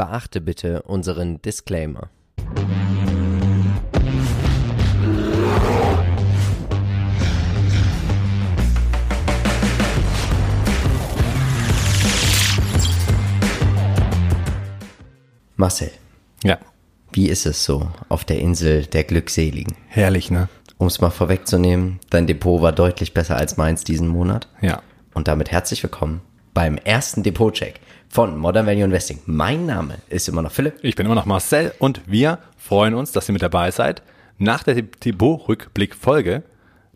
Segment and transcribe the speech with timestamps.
[0.00, 2.08] Beachte bitte unseren Disclaimer.
[15.56, 15.90] Marcel,
[16.42, 16.58] Ja,
[17.12, 19.74] wie ist es so auf der Insel der Glückseligen?
[19.88, 20.48] herrlich, ne?
[20.78, 24.48] Um es mal vorwegzunehmen, dein Depot war deutlich besser als meins diesen Monat.
[24.62, 24.80] Ja.
[25.12, 26.22] Und damit herzlich willkommen
[26.54, 27.80] beim ersten Depotcheck
[28.10, 29.20] von Modern Value Investing.
[29.26, 30.74] Mein Name ist immer noch Philipp.
[30.82, 34.02] Ich bin immer noch Marcel und wir freuen uns, dass ihr mit dabei seid.
[34.38, 36.42] Nach der Depot-Rückblick-Folge,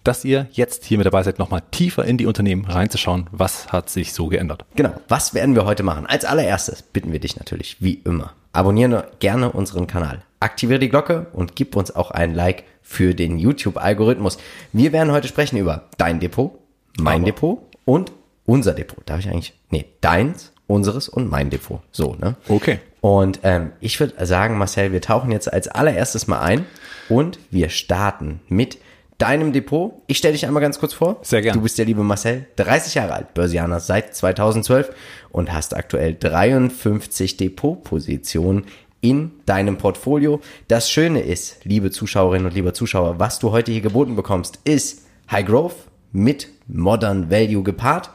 [0.03, 3.29] dass ihr jetzt hier mit dabei seid, nochmal tiefer in die Unternehmen reinzuschauen.
[3.31, 4.65] Was hat sich so geändert?
[4.75, 6.07] Genau, was werden wir heute machen?
[6.07, 11.27] Als allererstes bitten wir dich natürlich, wie immer, abonniere gerne unseren Kanal, aktiviere die Glocke
[11.33, 14.39] und gib uns auch ein Like für den YouTube-Algorithmus.
[14.73, 16.59] Wir werden heute sprechen über dein Depot,
[16.99, 18.11] mein Aber- Depot und
[18.47, 18.99] unser Depot.
[19.09, 19.55] Darf ich eigentlich?
[19.71, 21.81] Nee, deins, unseres und mein Depot.
[21.93, 22.37] So, ne?
[22.49, 22.79] Okay.
[23.01, 26.65] Und ähm, ich würde sagen, Marcel, wir tauchen jetzt als allererstes mal ein
[27.09, 28.79] und wir starten mit
[29.19, 29.93] deinem Depot.
[30.07, 31.19] Ich stelle dich einmal ganz kurz vor.
[31.23, 31.55] Sehr gern.
[31.55, 34.91] Du bist der liebe Marcel, 30 Jahre alt, Börsianer seit 2012
[35.31, 38.65] und hast aktuell 53 Depotpositionen
[39.01, 40.41] in deinem Portfolio.
[40.69, 45.03] Das Schöne ist, liebe Zuschauerinnen und liebe Zuschauer, was du heute hier geboten bekommst, ist
[45.31, 45.77] High Growth
[46.11, 48.11] mit Modern Value gepaart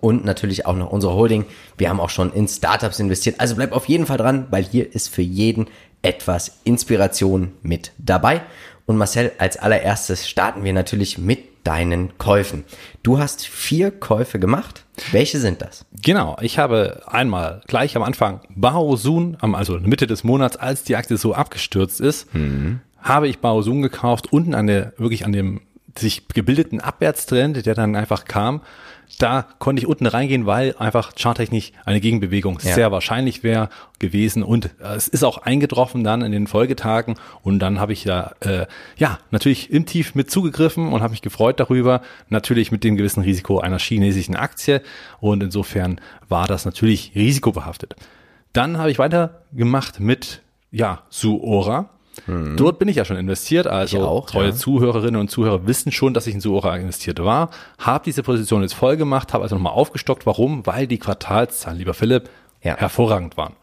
[0.00, 1.44] und natürlich auch noch unsere Holding.
[1.78, 3.40] Wir haben auch schon in Startups investiert.
[3.40, 5.66] Also bleib auf jeden Fall dran, weil hier ist für jeden
[6.02, 8.42] etwas Inspiration mit dabei.
[8.86, 12.64] Und Marcel, als allererstes starten wir natürlich mit deinen Käufen.
[13.02, 14.84] Du hast vier Käufe gemacht.
[15.12, 15.86] Welche sind das?
[16.02, 21.16] Genau, ich habe einmal gleich am Anfang Baosun, also Mitte des Monats, als die Aktie
[21.16, 22.26] so abgestürzt ist,
[22.98, 25.62] habe ich Baosun gekauft, unten an der, wirklich an dem
[25.96, 28.60] sich gebildeten Abwärtstrend, der dann einfach kam.
[29.18, 32.74] Da konnte ich unten reingehen, weil einfach charttechnisch eine Gegenbewegung Ja.
[32.74, 37.58] sehr wahrscheinlich wäre gewesen und äh, es ist auch eingetroffen dann in den Folgetagen und
[37.60, 38.66] dann habe ich da äh,
[38.96, 43.22] ja natürlich im Tief mit zugegriffen und habe mich gefreut darüber, natürlich mit dem gewissen
[43.22, 44.82] Risiko einer chinesischen Aktie
[45.20, 47.94] und insofern war das natürlich risikobehaftet.
[48.52, 51.90] Dann habe ich weitergemacht mit ja Suora.
[52.56, 54.54] Dort bin ich ja schon investiert, also auch, treue ja.
[54.54, 58.74] Zuhörerinnen und Zuhörer wissen schon, dass ich in Suora investiert war, habe diese Position jetzt
[58.74, 60.26] voll gemacht, habe also nochmal aufgestockt.
[60.26, 60.66] Warum?
[60.66, 62.28] Weil die Quartalszahlen, lieber Philipp,
[62.62, 62.76] Ja.
[62.76, 63.54] hervorragend waren.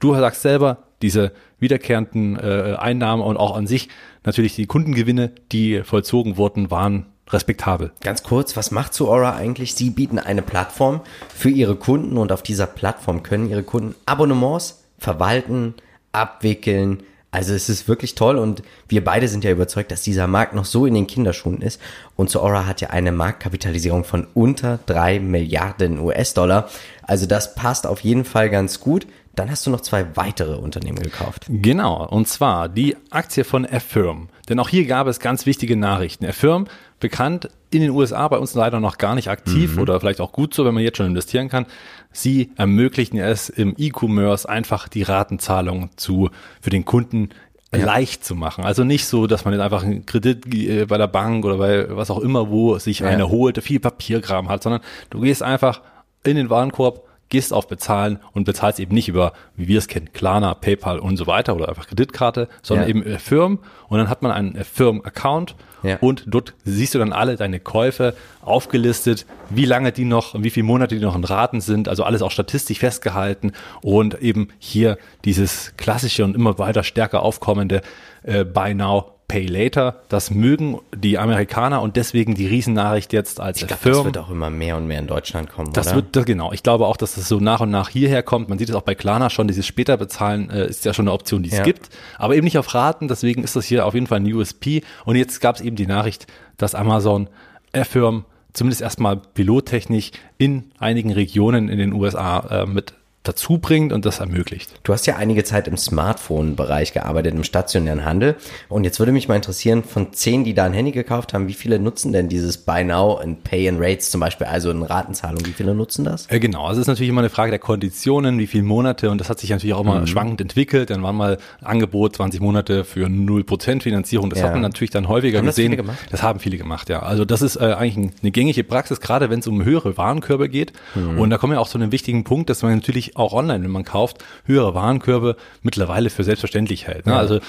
[0.00, 3.88] Du sagst selber, diese wiederkehrenden äh, Einnahmen und auch an sich
[4.24, 7.92] natürlich die Kundengewinne, die vollzogen wurden, waren respektabel.
[8.00, 9.74] Ganz kurz, was macht Suora eigentlich?
[9.74, 11.00] Sie bieten eine Plattform
[11.34, 15.74] für ihre Kunden und auf dieser Plattform können ihre Kunden Abonnements verwalten,
[16.12, 17.02] abwickeln.
[17.30, 20.64] Also es ist wirklich toll und wir beide sind ja überzeugt, dass dieser Markt noch
[20.64, 21.80] so in den Kinderschuhen ist.
[22.16, 26.68] Und Suora hat ja eine Marktkapitalisierung von unter drei Milliarden US-Dollar.
[27.02, 29.06] Also das passt auf jeden Fall ganz gut.
[29.36, 31.46] Dann hast du noch zwei weitere Unternehmen gekauft.
[31.48, 34.28] Genau, und zwar die Aktie von Affirm.
[34.48, 36.26] Denn auch hier gab es ganz wichtige Nachrichten.
[36.26, 36.66] Affirm,
[36.98, 40.52] bekannt in den USA, bei uns leider noch gar nicht aktiv oder vielleicht auch gut
[40.52, 41.66] so, wenn man jetzt schon investieren kann.
[42.12, 47.30] Sie ermöglichen es im E-Commerce einfach die Ratenzahlung zu, für den Kunden
[47.72, 48.64] leicht zu machen.
[48.64, 51.96] Also nicht so, dass man jetzt einfach einen Kredit äh, bei der Bank oder bei
[51.96, 55.82] was auch immer, wo sich einer holt, viel Papierkram hat, sondern du gehst einfach
[56.24, 60.12] in den Warenkorb, gehst auf Bezahlen und bezahlst eben nicht über, wie wir es kennen,
[60.12, 62.90] Klarna, PayPal und so weiter oder einfach Kreditkarte, sondern Ja.
[62.94, 65.96] eben Firm und dann hat man einen Firm-Account Ja.
[66.00, 70.64] und dort siehst du dann alle deine Käufe aufgelistet, wie lange die noch, wie viele
[70.64, 75.74] Monate die noch in Raten sind, also alles auch statistisch festgehalten und eben hier dieses
[75.76, 77.80] klassische und immer weiter stärker aufkommende
[78.24, 80.00] äh, Buy Now, Pay Later.
[80.08, 83.94] Das mögen die Amerikaner und deswegen die Riesennachricht jetzt als Ich glaube, Firm.
[83.96, 85.96] das wird auch immer mehr und mehr in Deutschland kommen, Das oder?
[85.96, 86.52] wird, das, genau.
[86.52, 88.48] Ich glaube auch, dass das so nach und nach hierher kommt.
[88.48, 91.12] Man sieht es auch bei Klarna schon, dieses später bezahlen äh, ist ja schon eine
[91.12, 91.62] Option, die es Ja.
[91.64, 91.88] gibt.
[92.18, 94.82] Aber eben nicht auf Raten, deswegen ist das hier auf jeden Fall ein USP.
[95.04, 96.26] Und jetzt gab es eben die Nachricht,
[96.56, 97.28] dass Amazon
[97.72, 104.06] Affirm zumindest erstmal pilottechnisch in einigen Regionen in den USA äh, mit dazu bringt und
[104.06, 104.70] das ermöglicht.
[104.82, 108.36] Du hast ja einige Zeit im Smartphone-Bereich gearbeitet, im stationären Handel.
[108.68, 111.52] Und jetzt würde mich mal interessieren, von zehn, die da ein Handy gekauft haben, wie
[111.54, 115.44] viele nutzen denn dieses Buy Now and Pay in Rates zum Beispiel, also in Ratenzahlung,
[115.44, 116.26] wie viele nutzen das?
[116.30, 119.20] Äh, Genau, also es ist natürlich immer eine Frage der Konditionen, wie viele Monate und
[119.20, 119.90] das hat sich natürlich auch Mhm.
[119.90, 120.88] immer schwankend entwickelt.
[120.90, 124.30] Dann war mal Angebot 20 Monate für 0% Finanzierung.
[124.30, 124.46] Das Ja.
[124.46, 125.76] hat man natürlich dann häufiger Haben das gesehen.
[125.76, 125.98] gemacht?
[126.10, 127.00] Das haben viele gemacht, ja.
[127.02, 130.48] Also das ist äh, eigentlich ein, eine gängige Praxis, gerade wenn es um höhere Warenkörbe
[130.48, 130.72] geht.
[130.94, 131.18] Mhm.
[131.20, 133.70] Und da kommen wir auch zu einem wichtigen Punkt, dass man natürlich auch online, wenn
[133.70, 137.06] man kauft, höhere Warenkörbe mittlerweile für selbstverständlich hält.
[137.06, 137.16] Ne?
[137.16, 137.40] Also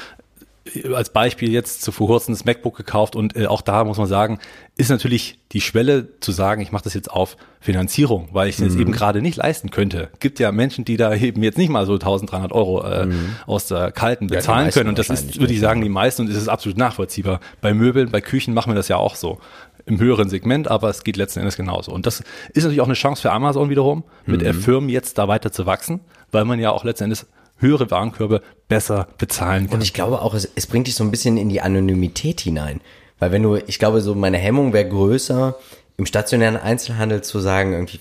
[0.94, 4.08] als Beispiel jetzt zu vor kurzem das MacBook gekauft und äh, auch da muss man
[4.08, 4.40] sagen,
[4.78, 8.62] ist natürlich die Schwelle zu sagen, ich mache das jetzt auf Finanzierung, weil ich es
[8.62, 10.10] jetzt eben gerade nicht leisten könnte.
[10.20, 13.08] Gibt ja Menschen, die da eben jetzt nicht mal so 1300 Euro äh,
[13.48, 16.30] aus der Kalten bezahlen meisten können und das ist, würde ich sagen, die meisten und
[16.30, 17.40] es ist absolut nachvollziehbar.
[17.60, 19.40] Bei Möbeln, bei Küchen machen wir das ja auch so
[19.86, 21.92] im höheren Segment, aber es geht letzten Endes genauso.
[21.92, 22.22] Und das
[22.54, 24.54] ist natürlich auch eine Chance für Amazon wiederum, mit Mhm.
[24.54, 26.02] Firmen jetzt da weiter zu wachsen,
[26.32, 29.76] weil man ja auch letzten Endes höhere Warenkörbe besser bezahlen kann.
[29.76, 32.82] Und ich glaube auch, es, es bringt dich so ein bisschen in die Anonymität hinein.
[33.20, 35.56] Weil wenn du, ich glaube, so meine Hemmung wäre größer,
[35.98, 38.00] im stationären Einzelhandel zu sagen, irgendwie,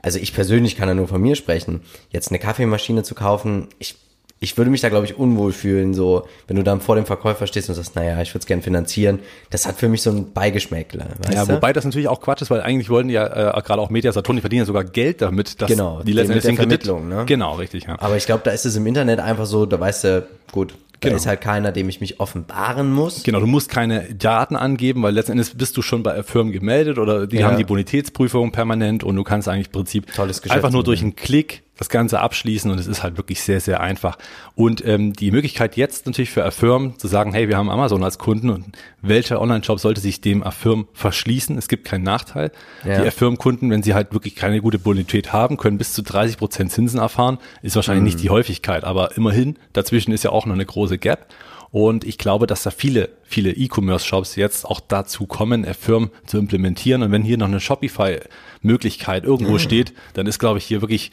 [0.00, 3.96] also ich persönlich kann ja nur von mir sprechen, jetzt eine Kaffeemaschine zu kaufen, ich,
[4.42, 7.46] ich würde mich da, glaube ich, unwohl fühlen, so, wenn du dann vor dem Verkäufer
[7.46, 10.32] stehst und sagst, naja, ich würde es gern finanzieren, das hat für mich so ein
[10.32, 11.52] Beigeschmäckler, Ja, du?
[11.54, 14.10] wobei das natürlich auch Quatsch ist, weil eigentlich wollen die ja äh, gerade auch Media
[14.12, 16.56] Saturn, die verdienen ja sogar Geld damit, dass Genau, die letzten mit Endes der den
[16.70, 17.24] Kredit, Vermittlung, ne?
[17.26, 17.96] Genau, richtig, ja.
[18.00, 21.08] Aber ich glaube, da ist es im Internet einfach so, da weißt du, gut, da
[21.08, 21.16] Genau.
[21.16, 23.22] ist halt keiner, dem ich mich offenbaren muss.
[23.24, 26.98] Genau, du musst keine Daten angeben, weil letzten Endes bist du schon bei Firmen gemeldet
[26.98, 27.46] oder die Ja.
[27.46, 30.06] haben die Bonitätsprüfung permanent und du kannst eigentlich im Prinzip
[30.48, 33.80] einfach nur durch einen Klick das Ganze abschließen und es ist halt wirklich sehr, sehr
[33.80, 34.16] einfach.
[34.54, 38.18] Und ähm, die Möglichkeit jetzt natürlich für Affirm zu sagen, hey, wir haben Amazon als
[38.18, 38.66] Kunden und
[39.00, 41.58] welcher Online-Shop sollte sich dem Affirm verschließen?
[41.58, 42.52] Es gibt keinen Nachteil.
[42.84, 43.02] Ja.
[43.02, 46.70] Die Affirm-Kunden, wenn sie halt wirklich keine gute Bonität haben, können bis zu 30 Prozent
[46.70, 47.38] Zinsen erfahren.
[47.62, 51.26] Ist wahrscheinlich nicht die Häufigkeit, aber immerhin, dazwischen ist ja auch noch eine große Gap.
[51.72, 57.02] Und ich glaube, dass da viele, viele E-Commerce-Shops jetzt auch dazu kommen, Affirm zu implementieren.
[57.02, 61.12] Und wenn hier noch eine Shopify-Möglichkeit irgendwo steht, dann ist, glaube ich, hier wirklich,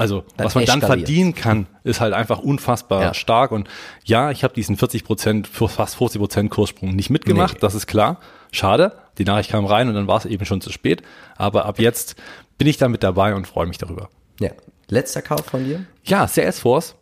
[0.00, 3.14] also Dann was man dann verdienen kann, ist halt einfach unfassbar Ja.
[3.14, 3.52] stark.
[3.52, 3.68] Und
[4.04, 7.54] ja, ich habe diesen 40 Prozent, fast 50 Prozent Kurssprung nicht mitgemacht.
[7.54, 7.60] Nee.
[7.60, 8.18] Das ist klar.
[8.50, 8.92] Schade.
[9.18, 11.02] Die Nachricht kam rein und dann war es eben schon zu spät.
[11.36, 12.16] Aber ab jetzt
[12.56, 14.08] bin ich da mit dabei und freue mich darüber.
[14.40, 14.50] Ja.
[14.88, 15.84] Letzter Kauf von dir?
[16.04, 16.96] Ja, Salesforce.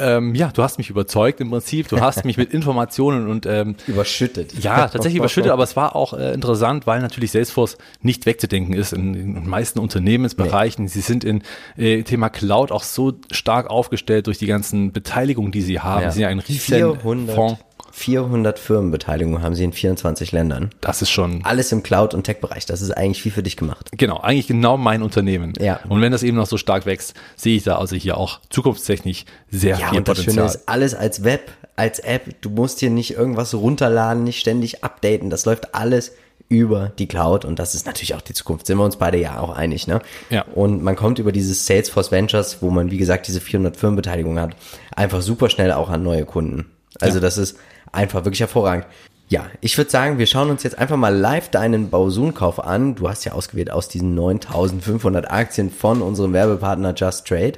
[0.00, 1.88] Ähm, ja, du hast mich überzeugt im Prinzip.
[1.88, 4.52] Du hast mich mit Informationen und ähm, Überschüttet.
[4.62, 8.92] ja, tatsächlich überschüttet, aber es war auch äh, interessant, weil natürlich Salesforce nicht wegzudenken ist
[8.92, 10.86] in, den meisten Unternehmensbereichen.
[10.86, 11.42] Sie sind in
[11.76, 16.02] äh, Thema Cloud auch so stark aufgestellt durch die ganzen Beteiligungen, die sie haben.
[16.02, 16.10] Ja.
[16.10, 17.60] Sie sind ja ein riesen 400, Fonds.
[17.98, 20.70] 400 Firmenbeteiligungen haben sie in 24 Ländern.
[20.80, 22.64] Das ist schon Alles im Cloud- und Tech-Bereich.
[22.64, 23.90] Das ist eigentlich wie für dich gemacht.
[23.96, 25.52] Genau, eigentlich genau mein Unternehmen.
[25.60, 25.80] Ja.
[25.88, 29.24] Und wenn das eben noch so stark wächst, sehe ich da also hier auch zukunftstechnisch
[29.50, 30.46] sehr Ja, viel und das Schöne Potenzial.
[30.60, 32.40] ist, alles als Web, als App.
[32.40, 35.28] Du musst hier nicht irgendwas runterladen, nicht ständig updaten.
[35.28, 36.12] Das läuft alles
[36.48, 38.66] über die Cloud und das ist natürlich auch die Zukunft.
[38.68, 40.00] Sind wir uns beide ja auch einig, ne?
[40.30, 40.44] Ja.
[40.54, 44.56] Und man kommt über dieses Salesforce Ventures, wo man, wie gesagt, diese 400 Firmenbeteiligungen hat,
[44.94, 46.66] einfach super schnell auch an neue Kunden.
[47.00, 47.20] Also Ja.
[47.20, 47.58] das ist
[47.92, 48.86] einfach wirklich hervorragend.
[49.28, 52.94] Ja, ich würde sagen, wir schauen uns jetzt einfach mal live deinen Bausun-Kauf an.
[52.94, 57.54] Du hast ja ausgewählt aus diesen 9500 Aktien von unserem Werbepartner Just Trade.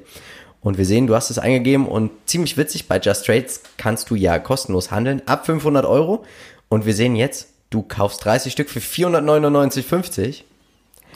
[0.61, 4.15] Und wir sehen, du hast es eingegeben und ziemlich witzig, bei Just Trades kannst du
[4.15, 6.25] ja kostenlos handeln, ab 500 Euro.
[6.69, 10.43] Und wir sehen jetzt, du kaufst 30 Stück für 499,50.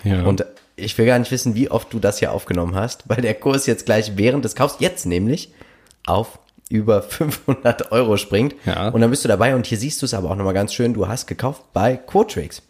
[0.05, 0.23] Ja.
[0.23, 0.47] Und
[0.77, 3.67] ich will gar nicht wissen, wie oft du das hier aufgenommen hast, weil der Kurs
[3.67, 5.53] jetzt gleich während des Kaufs, jetzt nämlich,
[6.07, 6.39] auf
[6.69, 8.55] über 500 Euro springt.
[8.65, 8.89] Ja.
[8.89, 10.95] Und dann bist du dabei und hier siehst du es aber auch nochmal ganz schön,
[10.95, 12.63] du hast gekauft bei Quotrix.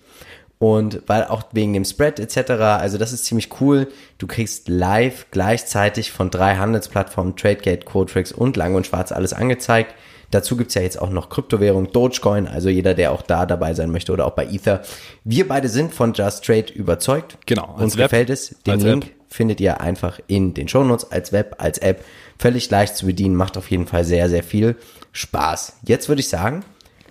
[0.58, 3.88] Und weil auch wegen dem Spread etc., also das ist ziemlich cool.
[4.18, 9.94] Du kriegst live gleichzeitig von drei Handelsplattformen, Tradegate, Quotrix und Lang und Schwarz alles angezeigt.
[10.30, 13.90] Dazu gibt's ja jetzt auch noch Kryptowährung, Dogecoin, also jeder, der auch da dabei sein
[13.90, 14.82] möchte oder auch bei Ether.
[15.22, 17.38] Wir beide sind von Just Trade überzeugt.
[17.46, 18.56] Genau, Uns Web, gefällt es.
[18.66, 19.13] Den Link.
[19.34, 22.04] Findet ihr einfach in den Shownotes als Web, als App.
[22.38, 24.76] Völlig leicht zu bedienen, macht auf jeden Fall sehr, sehr viel
[25.10, 25.78] Spaß.
[25.84, 26.64] Jetzt würde ich sagen,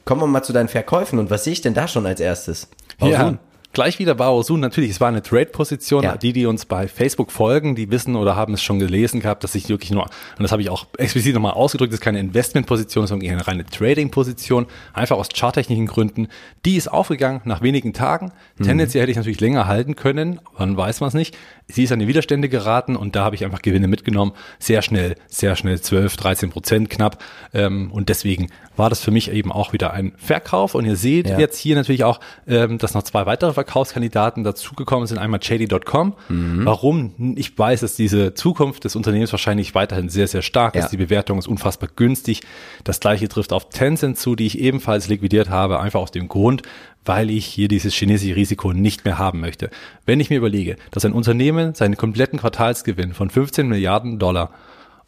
[0.05, 1.19] kommen wir mal zu deinen Verkäufen.
[1.19, 2.69] Und was sehe ich denn da schon als erstes?
[3.01, 3.39] Ja, Baosun.
[3.73, 4.61] gleich wieder Baosun.
[4.61, 6.03] Natürlich, es war eine Trade-Position.
[6.03, 6.15] Ja.
[6.15, 9.53] Die, die uns bei Facebook folgen, die wissen oder haben es schon gelesen gehabt, dass
[9.55, 13.07] ich wirklich nur, und das habe ich auch explizit nochmal ausgedrückt, das ist keine Investment-Position,
[13.07, 14.67] sondern eine reine Trading-Position.
[14.93, 16.27] Einfach aus charttechnischen Gründen.
[16.65, 18.31] Die ist aufgegangen nach wenigen Tagen.
[18.57, 18.63] Mhm.
[18.63, 21.35] Tendenziell hätte ich natürlich länger halten können, wann weiß man es nicht.
[21.67, 24.33] Sie ist an die Widerstände geraten und da habe ich einfach Gewinne mitgenommen.
[24.59, 27.23] Sehr schnell, sehr schnell, 12, 13 Prozent knapp.
[27.53, 30.75] Ähm, und deswegen war das für mich eben auch wieder ein Verkauf.
[30.75, 31.39] Und ihr seht Ja.
[31.39, 35.17] jetzt hier natürlich auch, ähm, dass noch zwei weitere Verkaufskandidaten dazugekommen sind.
[35.19, 36.15] Einmal JD.com.
[36.29, 36.65] Mhm.
[36.65, 37.33] Warum?
[37.37, 40.81] Ich weiß, dass diese Zukunft des Unternehmens wahrscheinlich weiterhin sehr, sehr stark Ja.
[40.83, 40.89] ist.
[40.91, 42.41] Die Bewertung ist unfassbar günstig.
[42.83, 46.63] Das gleiche trifft auf Tencent zu, die ich ebenfalls liquidiert habe, einfach aus dem Grund,
[47.05, 49.69] weil ich hier dieses chinesische Risiko nicht mehr haben möchte.
[50.05, 54.51] Wenn ich mir überlege, dass ein Unternehmen seinen kompletten Quartalsgewinn von 15 Milliarden Dollar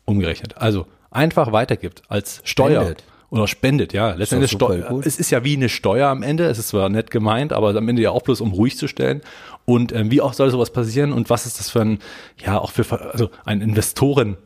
[0.05, 3.03] umgerechnet, also einfach weitergibt als Steuer Spendet.
[3.29, 5.01] oder spendet, ja, letztendlich Steuer.
[5.03, 7.89] Es ist ja wie eine Steuer am Ende, es ist zwar nett gemeint, aber am
[7.89, 9.21] Ende ja auch bloß um ruhig zu stellen.
[9.65, 11.99] Und ähm, wie auch soll sowas passieren und was ist das für ein,
[12.45, 14.37] ja, auch für also ein Investoren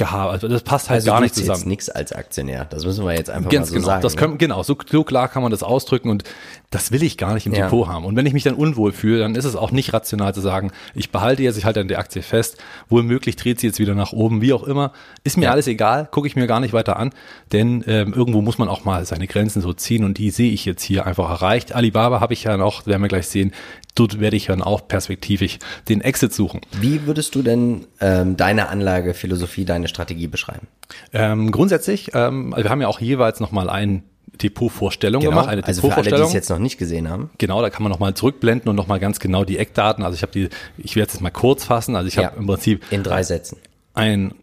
[0.00, 0.32] gehabt.
[0.32, 1.68] Also das passt halt Also gar nicht zusammen.
[1.68, 2.64] nichts als Aktionär.
[2.70, 4.02] Das müssen wir jetzt einfach Ganz mal so genau, sagen.
[4.02, 4.20] das ne?
[4.20, 6.24] können, genau, so, so klar kann man das ausdrücken und
[6.70, 7.64] das will ich gar nicht im Ja.
[7.64, 8.04] Depot haben.
[8.04, 10.70] Und wenn ich mich dann unwohl fühle, dann ist es auch nicht rational zu sagen,
[10.94, 13.94] ich behalte jetzt, ich halte an der Aktie fest, wohl möglich dreht sie jetzt wieder
[13.94, 14.92] nach oben, wie auch immer.
[15.24, 15.50] Ist mir Ja.
[15.52, 17.10] alles egal, gucke ich mir gar nicht weiter an,
[17.52, 20.64] denn ähm, irgendwo muss man auch mal seine Grenzen so ziehen und die sehe ich
[20.64, 21.74] jetzt hier einfach erreicht.
[21.74, 23.52] Alibaba habe ich ja noch, werden wir gleich sehen,
[23.94, 26.60] dort werde ich dann auch perspektivisch den Exit suchen.
[26.80, 30.68] Wie würdest du denn ähm, deine Anlagephilosophie, deine Strategie beschreiben?
[31.12, 34.02] Ähm, grundsätzlich, ähm, also wir haben ja auch jeweils nochmal eine
[34.42, 36.28] Depotvorstellung gemacht, eine also für alle, die Depotvorstellung.
[36.28, 37.30] es jetzt noch nicht gesehen haben.
[37.38, 40.04] Genau, da kann man nochmal zurückblenden und nochmal ganz genau die Eckdaten.
[40.04, 41.96] Also ich habe die, ich werde es jetzt mal kurz fassen.
[41.96, 43.58] Also ich habe im Prinzip In drei Sätzen.
[43.94, 44.34] ein,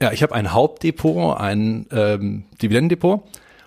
[0.00, 3.24] ja, ich habe ein Hauptdepot, ein ähm, Dividendendepot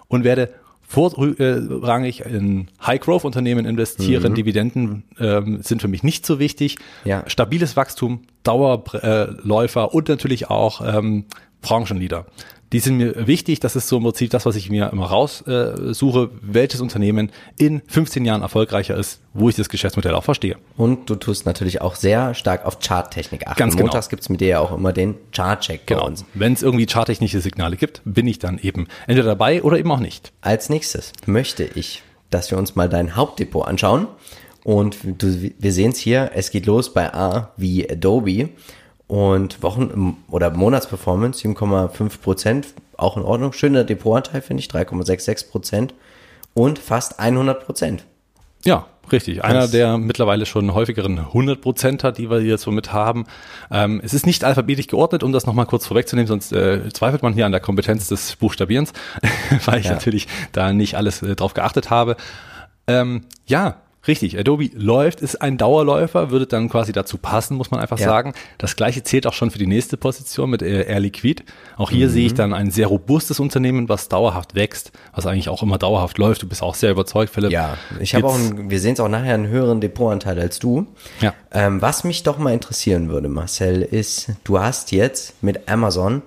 [0.08, 0.54] und werde
[0.94, 4.36] vorrangig in High-Growth-Unternehmen investieren.
[4.36, 6.78] Dividenden ähm, sind für mich nicht so wichtig.
[7.04, 7.24] Ja.
[7.28, 11.26] Stabiles Wachstum, Dauerläufer und natürlich auch ähm,
[11.62, 12.28] Branchenleader.
[12.74, 13.60] Die sind mir wichtig.
[13.60, 17.82] Das ist so im Prinzip das, was ich mir immer raussuche, äh, welches Unternehmen in
[17.88, 20.58] 15 Jahren erfolgreicher ist, wo ich das Geschäftsmodell auch verstehe.
[20.76, 23.60] Und du tust natürlich auch sehr stark auf Charttechnik achten.
[23.60, 23.86] Ganz genau.
[23.86, 26.08] Montags gibt's mit dir ja auch immer den Chartcheck bei Genau.
[26.08, 26.26] uns.
[26.34, 30.00] Wenn es irgendwie charttechnische Signale gibt, bin ich dann eben entweder dabei oder eben auch
[30.00, 30.34] nicht.
[30.42, 32.02] Als nächstes möchte ich,
[32.32, 34.08] dass wir uns mal dein Hauptdepot anschauen.
[34.64, 38.50] Und du, wir sehen es hier, es geht los bei A wie Adobe
[39.08, 42.68] und Wochen- oder Monatsperformance 7,5 Prozent,
[42.98, 43.54] auch in Ordnung.
[43.54, 45.94] Schöner Depotanteil finde ich, 3,66 Prozent
[46.54, 48.04] und fast 100 Prozent.
[48.66, 49.44] Ja, richtig.
[49.44, 53.26] Einer der mittlerweile schon häufigeren 100%er, die wir hier so mit haben.
[53.70, 57.34] Ähm, es ist nicht alphabetisch geordnet, um das nochmal kurz vorwegzunehmen, sonst äh, zweifelt man
[57.34, 58.94] hier an der Kompetenz des Buchstabierens,
[59.66, 59.94] weil ich Ja.
[59.94, 62.16] natürlich da nicht alles äh, drauf geachtet habe.
[62.88, 64.38] Ähm, ja, richtig.
[64.38, 68.06] Adobe läuft, ist ein Dauerläufer, würde dann quasi dazu passen, muss man einfach Ja.
[68.06, 68.34] sagen.
[68.58, 71.44] Das gleiche zählt auch schon für die nächste Position mit Air Liquid.
[71.78, 72.28] Auch hier sehe Mhm.
[72.28, 76.42] ich dann ein sehr robustes Unternehmen, was dauerhaft wächst, was eigentlich auch immer dauerhaft läuft.
[76.44, 77.52] Du bist auch sehr überzeugt, Philipp.
[77.52, 80.88] Ja, ich habe auch, einen, wir sehen es auch nachher, einen höheren Depotanteil als du.
[81.22, 81.34] Ja.
[81.52, 86.22] Ähm, was mich doch mal interessieren würde, Marcel, ist, du hast jetzt mit Amazon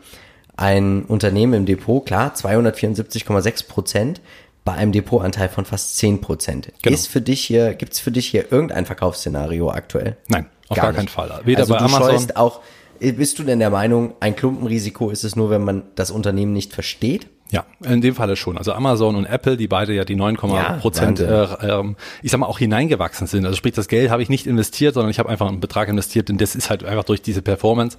[0.59, 4.21] ein Unternehmen im Depot, klar, 274,6 Prozent,
[4.67, 6.73] bei einem Depotanteil von fast 10 Prozent.
[6.83, 6.93] Genau.
[6.93, 10.17] Ist für dich hier, gibt's für dich hier irgendein Verkaufsszenario aktuell?
[10.29, 10.97] Nein, auf gar, nicht.
[10.97, 11.41] keinen Fall.
[11.45, 12.11] Weder also bei du Amazon.
[12.11, 12.61] scheust auch,
[12.99, 16.75] bist du denn der Meinung, ein Klumpenrisiko ist es nur, wenn man das Unternehmen nicht
[16.75, 17.29] versteht?
[17.53, 18.59] Ja, in dem Falle schon.
[18.59, 22.39] Also Amazon und Apple, die beide ja die 9, Ja, Prozent, äh, ähm, ich sag
[22.39, 23.45] mal, auch hineingewachsen sind.
[23.45, 26.29] Also sprich, das Geld habe ich nicht investiert, sondern ich habe einfach einen Betrag investiert,
[26.29, 27.99] denn das ist halt einfach durch diese Performance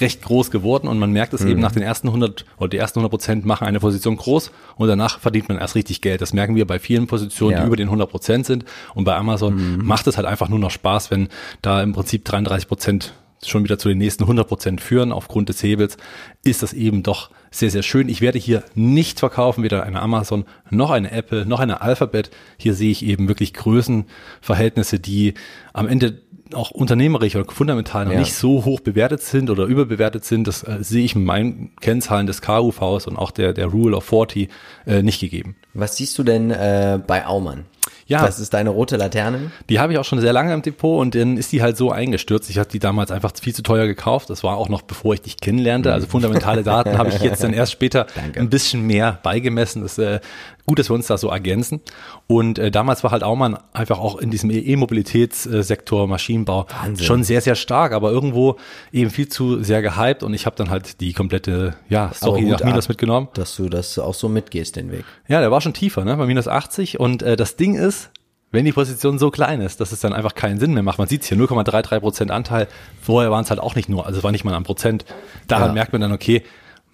[0.00, 1.48] recht groß geworden und man merkt es Mhm.
[1.50, 4.86] eben nach den ersten 100 oder die ersten 100 Prozent machen eine Position groß und
[4.88, 6.20] danach verdient man erst richtig Geld.
[6.20, 7.58] Das merken wir bei vielen Positionen, Ja.
[7.58, 7.62] Mhm.
[7.62, 10.70] die über den 100 Prozent sind und bei Amazon macht es halt einfach nur noch
[10.70, 11.28] Spaß, wenn
[11.62, 13.12] da im Prinzip 33 Prozent
[13.44, 15.98] schon wieder zu den nächsten 100 Prozent führen aufgrund des Hebels,
[16.44, 18.08] ist das eben doch sehr, sehr schön.
[18.08, 22.30] Ich werde hier nicht verkaufen, weder eine Amazon noch eine Apple noch eine Alphabet.
[22.56, 25.34] Hier sehe ich eben wirklich Größenverhältnisse, die
[25.72, 26.18] am Ende
[26.52, 28.18] auch unternehmerisch oder fundamental noch Ja.
[28.18, 30.46] nicht so hoch bewertet sind oder überbewertet sind.
[30.46, 34.04] Das äh, sehe ich in meinen Kennzahlen des KUVs und auch der, der Rule of
[34.04, 34.48] 40
[34.86, 35.56] äh, nicht gegeben.
[35.72, 37.64] Was siehst du denn äh, bei Aumann?
[38.06, 38.24] Ja.
[38.24, 39.50] Das ist deine rote Laterne.
[39.68, 41.90] Die habe ich auch schon sehr lange im Depot und dann ist die halt so
[41.90, 42.50] eingestürzt.
[42.50, 44.30] Ich habe die damals einfach viel zu teuer gekauft.
[44.30, 45.92] Das war auch noch bevor ich dich kennenlernte.
[45.92, 48.06] Also fundamentale Daten habe ich jetzt dann erst später
[48.36, 49.82] ein bisschen mehr beigemessen.
[49.82, 50.20] Das äh,
[50.66, 51.80] gut, dass wir uns da so ergänzen.
[52.26, 57.06] Und äh, damals war halt Aumann einfach auch in diesem E-Mobilitätssektor Maschinenbau Wahnsinn.
[57.06, 58.56] schon sehr, sehr stark, aber irgendwo
[58.92, 62.62] eben viel zu sehr gehypt und ich habe dann halt die komplette ja, Story nach
[62.64, 63.28] Minus ab, mitgenommen.
[63.34, 65.04] Dass du das auch so mitgehst, den Weg.
[65.28, 66.16] Ja, der war schon tiefer, ne?
[66.16, 66.98] bei minus 80.
[67.00, 68.10] Und äh, das Ding ist,
[68.50, 70.98] wenn die Position so klein ist, dass es dann einfach keinen Sinn mehr macht.
[70.98, 72.68] Man sieht hier 0,33 Prozent Anteil.
[73.02, 75.04] Vorher waren es halt auch nicht nur, also es war nicht mal ein Prozent.
[75.48, 75.72] Daran Ja.
[75.74, 76.42] merkt man dann, okay,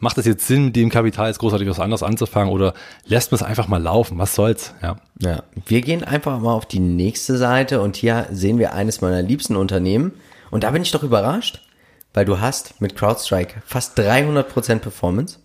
[0.00, 3.37] macht es jetzt Sinn, mit dem Kapital jetzt großartig was anderes anzufangen oder lässt man
[3.37, 4.19] es einfach mal laufen?
[4.19, 4.75] Was soll's?
[4.83, 4.97] Ja.
[5.21, 9.23] Ja, wir gehen einfach mal auf die nächste Seite und hier sehen wir eines meiner
[9.23, 10.12] liebsten Unternehmen
[10.50, 11.61] und da bin ich doch überrascht,
[12.14, 15.38] weil du hast mit CrowdStrike fast 300% Performance,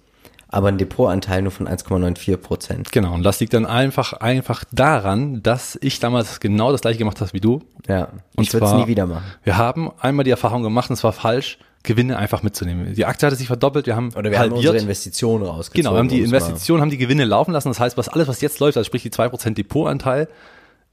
[0.47, 2.87] aber einen Depotanteil nur von 1,94%.
[2.91, 3.13] Genau.
[3.13, 7.33] Und das liegt dann einfach, einfach daran, dass ich damals genau das gleiche gemacht habe
[7.33, 7.61] wie du.
[7.87, 9.25] Ja, Und ich würde es nie wieder machen.
[9.43, 12.93] Wir haben einmal die Erfahrung gemacht, und es war falsch, Gewinne einfach mitzunehmen.
[12.93, 14.57] Die Aktie hatte sich verdoppelt, wir haben Oder wir haben halbiert.
[14.71, 15.81] unsere Investitionen rausgezogen.
[15.83, 17.69] Genau, wir haben die Investitionen, haben die Gewinne laufen lassen.
[17.69, 20.27] Das heißt, was alles, was jetzt läuft, also sprich die 2% Depotanteil,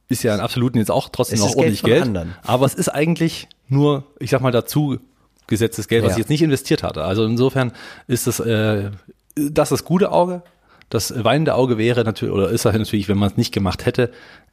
[0.09, 2.03] ist ja in absoluten jetzt auch trotzdem Es noch ist Geld ordentlich Geld.
[2.03, 2.35] anderen.
[2.45, 4.99] Aber es ist eigentlich nur, ich sag mal, dazu
[5.47, 6.15] gesetztes Geld, was Ja.
[6.17, 7.03] ich jetzt nicht investiert hatte.
[7.05, 7.73] Also insofern
[8.07, 8.91] ist das, äh,
[9.35, 10.43] das das gute Auge.
[10.91, 14.11] Das weinende Auge wäre natürlich, oder ist das natürlich, wenn man es nicht gemacht hätte,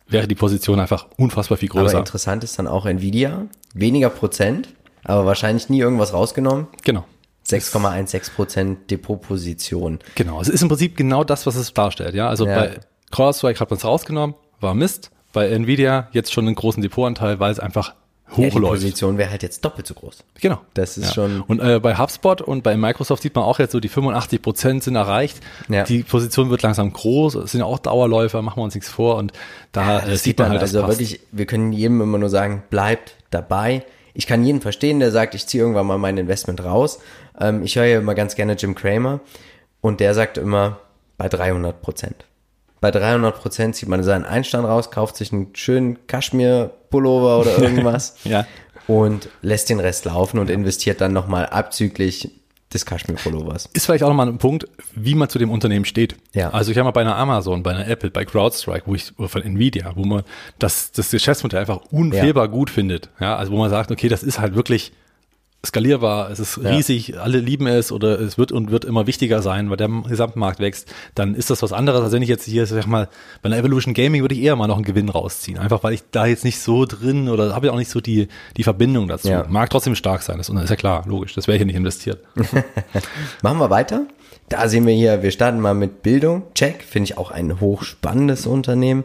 [0.08, 2.00] wäre die Position einfach unfassbar viel Aber größer.
[2.00, 4.69] interessant ist dann auch Nvidia, weniger Prozent,
[5.09, 6.67] aber wahrscheinlich nie irgendwas rausgenommen.
[6.83, 7.03] Genau.
[7.47, 9.99] 6,16 Prozent Depotposition.
[10.15, 12.13] Genau, es ist im Prinzip genau das, was es darstellt.
[12.15, 12.55] Ja, also Ja.
[12.55, 12.79] bei
[13.11, 15.11] CrowdStrike hat man es rausgenommen, war Mist.
[15.33, 17.95] Bei Nvidia jetzt schon einen großen Depotanteil, weil es einfach Ja,
[18.45, 18.73] die hochläuft.
[18.73, 20.23] Position wäre halt jetzt doppelt so groß.
[20.39, 20.59] genau.
[20.75, 21.13] Das ist Ja.
[21.13, 21.41] schon.
[21.41, 24.83] Und äh, bei HubSpot und bei Microsoft sieht man auch jetzt so, die 85 Prozent
[24.83, 25.39] sind erreicht.
[25.69, 25.83] Ja.
[25.83, 27.33] Die Position wird langsam groß.
[27.35, 29.15] Es sind ja auch Dauerläufer, machen wir uns nichts vor.
[29.15, 29.33] Und
[29.71, 33.15] da äh, Das sieht man halt, also wirklich, wir können jedem immer nur sagen, bleibt
[33.31, 33.83] dabei.
[34.13, 36.99] Ich kann jeden verstehen, der sagt, ich ziehe irgendwann mal mein Investment raus.
[37.39, 39.19] Ähm, ich höre ja immer ganz gerne Jim Cramer
[39.81, 40.79] und der sagt immer
[41.17, 42.25] bei 300 Prozent.
[42.81, 48.15] Bei 300 Prozent zieht man seinen Einstand raus, kauft sich einen schönen Kaschmir-Pullover oder irgendwas
[48.23, 48.45] Ja.
[48.87, 52.38] und lässt den Rest laufen und investiert dann nochmal abzüglich
[52.73, 53.69] des Kaschmir-Pullovers.
[53.73, 56.15] Ist vielleicht auch nochmal ein Punkt, wie man zu dem Unternehmen steht.
[56.33, 56.51] Ja.
[56.51, 59.27] Also ich habe mal bei einer Amazon, bei einer Apple, bei CrowdStrike, wo ich, oder
[59.27, 60.23] von Nvidia, wo man
[60.59, 63.09] das, das Geschäftsmodell einfach unfehlbar gut findet.
[63.19, 64.91] Ja, also wo man sagt, okay, das ist halt wirklich
[65.65, 69.69] skalierbar, es ist riesig, alle lieben es oder es wird und wird immer wichtiger sein,
[69.69, 72.87] weil der Gesamtmarkt wächst, dann ist das was anderes, als wenn ich jetzt hier, sag
[72.87, 73.09] mal,
[73.41, 75.57] bei einer Evolution Gaming würde ich eher mal noch einen Gewinn rausziehen.
[75.57, 78.29] Einfach weil ich da jetzt nicht so drin oder habe ja auch nicht so die,
[78.55, 79.27] die Verbindung dazu.
[79.27, 79.45] Ja.
[79.49, 82.23] Mag trotzdem stark sein, das ist ja klar, logisch, das wäre hier nicht investiert.
[83.41, 84.05] Machen wir weiter.
[84.47, 86.43] Da sehen wir hier, wir starten mal mit Bildung.
[86.55, 89.03] Check, finde ich auch ein hochspannendes Unternehmen.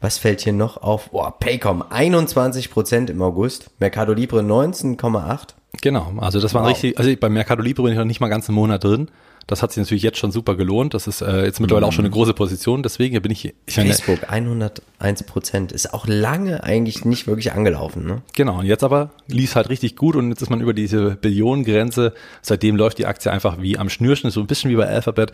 [0.00, 1.10] Was fällt hier noch auf?
[1.10, 5.54] Boah, Paycom 21% im August, Mercado Libre 19,8.
[5.82, 6.72] Genau, also das war ein Wow.
[6.72, 9.08] richtig, also bei Mercado Libre bin ich noch nicht mal ganz einen Monat drin.
[9.46, 10.94] Das hat sich natürlich jetzt schon super gelohnt.
[10.94, 12.82] Das ist äh, jetzt mittlerweile auch schon eine große Position.
[12.82, 15.72] Deswegen bin ich, ich meine, Facebook 101%.
[15.72, 18.22] Ist auch lange eigentlich nicht wirklich angelaufen, ne?
[18.34, 18.60] genau.
[18.60, 22.14] Und jetzt aber lief halt richtig gut und jetzt ist man über diese Billionengrenze.
[22.40, 25.32] Seitdem läuft die Aktie einfach wie am Schnürchen, so ein bisschen wie bei Alphabet.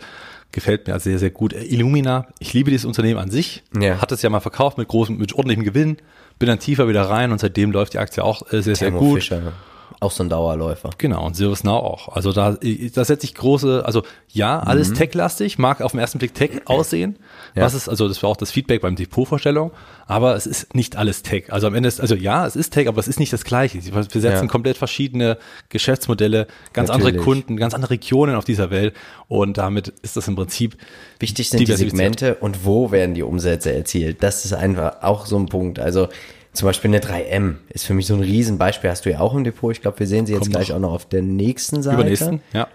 [0.51, 1.53] Gefällt mir sehr, sehr gut.
[1.53, 3.63] Illumina, ich liebe dieses Unternehmen an sich.
[3.79, 4.01] Ja.
[4.01, 5.97] Hat es ja mal verkauft mit großem, mit ordentlichem Gewinn.
[6.37, 8.99] Bin dann tiefer wieder rein und seitdem läuft die Aktie auch äh, sehr, sehr Thermo
[8.99, 9.19] gut.
[9.19, 9.53] Fisher,
[10.01, 10.89] auch so ein Dauerläufer.
[10.97, 12.09] Genau, und ServiceNow auch.
[12.09, 12.57] Also da,
[12.93, 14.95] da setze ich große, also ja, alles Mhm.
[14.95, 17.17] tech-lastig, mag auf den ersten Blick Tech aussehen.
[17.55, 17.61] Ja.
[17.63, 19.71] Was ist, also das war auch das Feedback beim Depotvorstellung,
[20.07, 21.53] aber es ist nicht alles Tech.
[21.53, 23.79] Also am Ende ist, also ja, es ist Tech, aber es ist nicht das Gleiche.
[23.79, 24.47] Sie besetzen Ja.
[24.47, 25.37] komplett verschiedene
[25.69, 27.23] Geschäftsmodelle, ganz andere Natürlich.
[27.25, 28.95] Kunden, ganz andere Regionen auf dieser Welt
[29.27, 30.77] und damit ist das im Prinzip
[31.19, 31.71] Wichtig sind die.
[31.71, 34.23] Segmente und wo werden die Umsätze erzielt.
[34.23, 35.77] Das ist einfach auch so ein Punkt.
[35.79, 36.07] Also
[36.53, 38.89] zum Beispiel eine 3M ist für mich so ein Riesenbeispiel.
[38.89, 39.71] Hast du ja auch im Depot.
[39.71, 40.75] Ich glaube, wir sehen sie jetzt Kommt gleich noch.
[40.75, 41.95] auch noch auf der nächsten Seite.
[41.97, 42.67] Übernächsten, ja.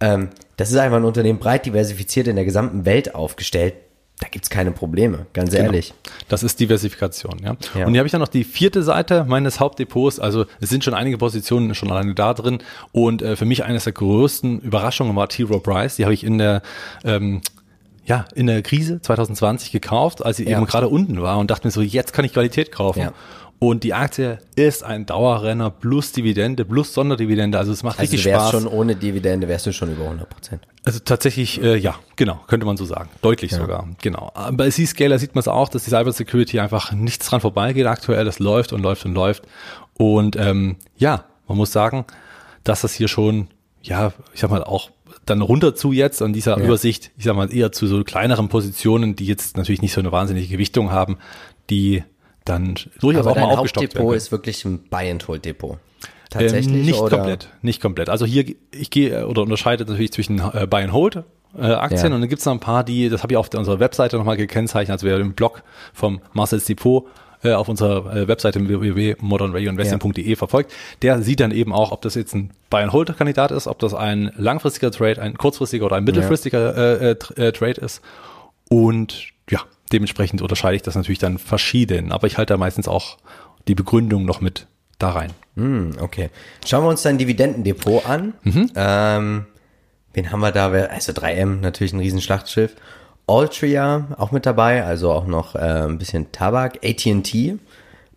[0.00, 3.74] Ähm, das ist einfach ein Unternehmen breit diversifiziert in der gesamten Welt aufgestellt.
[4.20, 5.88] Da gibt's keine Probleme, ganz ehrlich.
[5.88, 6.16] Genau.
[6.28, 7.56] Das ist Diversifikation, ja.
[7.74, 7.86] Ja.
[7.86, 10.20] Und hier habe ich dann noch die vierte Seite meines Hauptdepots.
[10.20, 12.58] Also es sind schon einige Positionen schon alleine da drin.
[12.92, 15.42] Und äh, für mich eines der größten Überraschungen war T.
[15.42, 15.96] Rowe Price.
[15.96, 16.62] Die habe ich in der
[17.04, 17.40] ähm,
[18.04, 20.56] ja, in der Krise 2020 gekauft, als sie Ja.
[20.58, 23.00] eben gerade unten war und dachte mir so, jetzt kann ich Qualität kaufen.
[23.00, 23.12] Ja.
[23.58, 27.56] Und die Aktie ist ein Dauerrenner plus Dividende plus Sonderdividende.
[27.58, 28.50] Also es macht Also richtig Spaß.
[28.50, 30.62] schon ohne Dividende, wärst du schon über 100 Prozent.
[30.84, 33.08] Also tatsächlich, äh, ja, genau, könnte man so sagen.
[33.20, 34.32] Deutlich sogar, genau.
[34.50, 38.24] Bei C-Scaler sieht man es auch, dass die Cybersecurity einfach nichts dran vorbeigeht aktuell.
[38.24, 39.44] Das läuft und läuft und läuft.
[39.96, 42.04] Und ähm, ja, man muss sagen,
[42.64, 43.46] dass das hier schon,
[43.80, 44.90] ja, ich sag mal auch
[45.26, 46.64] dann runter zu jetzt an dieser Ja.
[46.64, 50.12] Übersicht, ich sag mal eher zu so kleineren Positionen, die jetzt natürlich nicht so eine
[50.12, 51.18] wahnsinnige Gewichtung haben,
[51.70, 52.02] die
[52.44, 54.06] dann durchaus Aber auch mal aufgestockt werden.
[54.06, 55.78] Hauptdepot ist wirklich ein Buy-and-Hold-Depot.
[56.30, 57.18] Tatsächlich Ähm, nicht oder?
[57.18, 58.08] komplett, nicht komplett.
[58.08, 61.22] Also hier, ich gehe oder unterscheide natürlich zwischen äh, Buy and Hold
[61.56, 62.14] äh, Aktien Ja.
[62.14, 64.92] und dann gibt's noch ein paar, die, das habe ich auf unserer Webseite nochmal gekennzeichnet,
[64.92, 67.06] also wer den Blog vom Marcel's Depot
[67.42, 72.34] äh, auf unserer äh, Webseite www.modernradioinvesting.de verfolgt, der sieht dann eben auch, ob das jetzt
[72.34, 76.04] ein Buy and Hold Kandidat ist, ob das ein langfristiger Trade, ein kurzfristiger oder ein
[76.04, 78.00] mittelfristiger äh, äh, Tr- äh, Trade ist
[78.68, 79.60] und ja,
[79.92, 83.18] dementsprechend unterscheide ich das natürlich dann verschieden, aber ich halte da meistens auch
[83.68, 84.66] die Begründung noch mit
[84.98, 85.32] da rein.
[85.56, 86.30] Hm, okay.
[86.66, 88.34] Schauen wir uns dein Dividendendepot an.
[88.42, 88.70] Mhm.
[88.74, 89.46] Ähm,
[90.14, 90.70] wen haben wir da?
[90.70, 92.74] Also 3M, natürlich ein Riesenschlachtschiff.
[93.32, 96.80] Altria auch mit dabei, also auch noch äh, ein bisschen Tabak.
[96.84, 97.56] AT&T.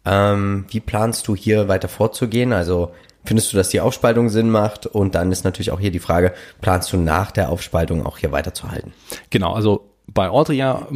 [0.06, 2.54] Ähm, wie planst du hier weiter vorzugehen?
[2.54, 2.91] Also
[3.23, 4.86] findest du, dass die Aufspaltung Sinn macht?
[4.86, 8.32] Und dann ist natürlich auch hier die Frage, planst du nach der Aufspaltung auch hier
[8.32, 8.93] weiterzuhalten?
[9.32, 10.88] Genau, also bei Audria,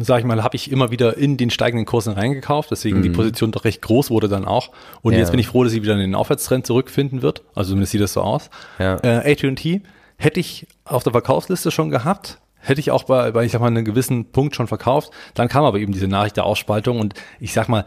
[0.00, 3.52] sage ich mal, habe ich immer wieder in den steigenden Kursen reingekauft, deswegen die Position
[3.52, 4.70] doch recht groß wurde dann auch.
[5.02, 5.16] Und Mhm.
[5.16, 5.18] Ja.
[5.20, 7.42] jetzt bin ich froh, dass sie wieder in den Aufwärtstrend zurückfinden wird.
[7.54, 8.48] Also zumindest sieht das so aus.
[8.78, 8.96] Ja.
[9.02, 9.82] Äh, AT&T
[10.16, 13.68] hätte ich auf der Verkaufsliste schon gehabt, hätte ich auch bei, bei, ich sag mal,
[13.68, 15.10] einem gewissen Punkt schon verkauft.
[15.34, 17.84] Dann kam aber eben diese Nachricht der Ausspaltung und ich sag mal,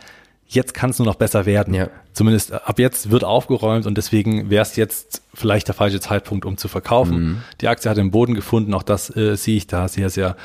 [0.48, 1.74] jetzt kann es nur noch besser werden.
[1.74, 1.90] Ja.
[2.14, 6.46] Zumindest äh, ab jetzt wird aufgeräumt und deswegen wäre es jetzt vielleicht der falsche Zeitpunkt,
[6.46, 7.24] um zu verkaufen.
[7.24, 7.42] Mhm.
[7.62, 10.36] Die Aktie hat den Boden gefunden, auch das äh, sehe ich da sehr, sehr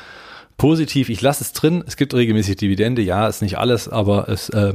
[0.57, 1.09] positiv.
[1.09, 1.83] Ich lasse es drin.
[1.87, 4.73] Es gibt regelmäßig Dividende, ja, ist nicht alles, aber es äh,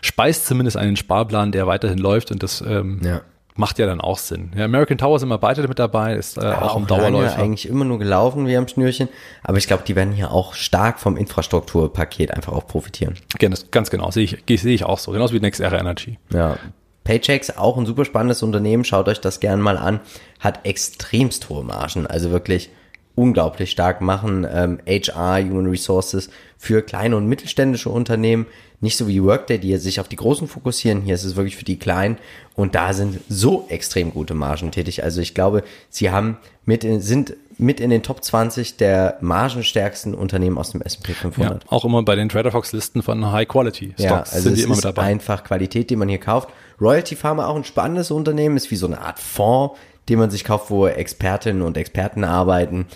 [0.00, 3.20] speist zumindest einen Sparplan, der weiterhin läuft und das ähm, Ja.
[3.58, 4.52] Macht ja dann auch Sinn.
[4.56, 7.38] Ja, American Tower sind immer beide mit dabei, ist äh, auch, ein lange Dauerläufer.
[7.38, 9.08] eigentlich immer nur gelaufen wie am Schnürchen.
[9.42, 13.14] Aber ich glaube, die werden hier auch stark vom Infrastrukturpaket einfach auch profitieren.
[13.38, 15.10] Ganz, ganz genau, sehe ich, sehe ich auch so.
[15.10, 16.18] Genauso wie Next Era Energy.
[16.32, 16.56] Ja.
[17.02, 20.00] Paychecks, auch ein super spannendes Unternehmen, schaut euch das gerne mal an,
[20.40, 22.70] hat extremst hohe Margen, also wirklich
[23.18, 28.46] unglaublich stark machen ähm, HR, Human Resources für kleine und mittelständische Unternehmen,
[28.80, 31.64] nicht so wie Workday, die sich auf die großen fokussieren, hier ist es wirklich für
[31.64, 32.16] die kleinen
[32.54, 37.00] und da sind so extrem gute Margen tätig, also ich glaube, sie haben mit in,
[37.00, 41.64] sind mit in den Top 20 der margenstärksten Unternehmen aus dem S&P 500.
[41.64, 44.58] Ja, auch immer bei den Trader Fox Listen von High Quality Stocks Ja, also sind
[44.58, 45.02] die immer mit dabei.
[45.02, 46.50] einfach Qualität, die man hier kauft.
[46.80, 49.76] Royalty Pharma auch ein spannendes Unternehmen, ist wie so eine Art Fonds,
[50.08, 52.86] den man sich kauft, wo Expertinnen und Experten arbeiten,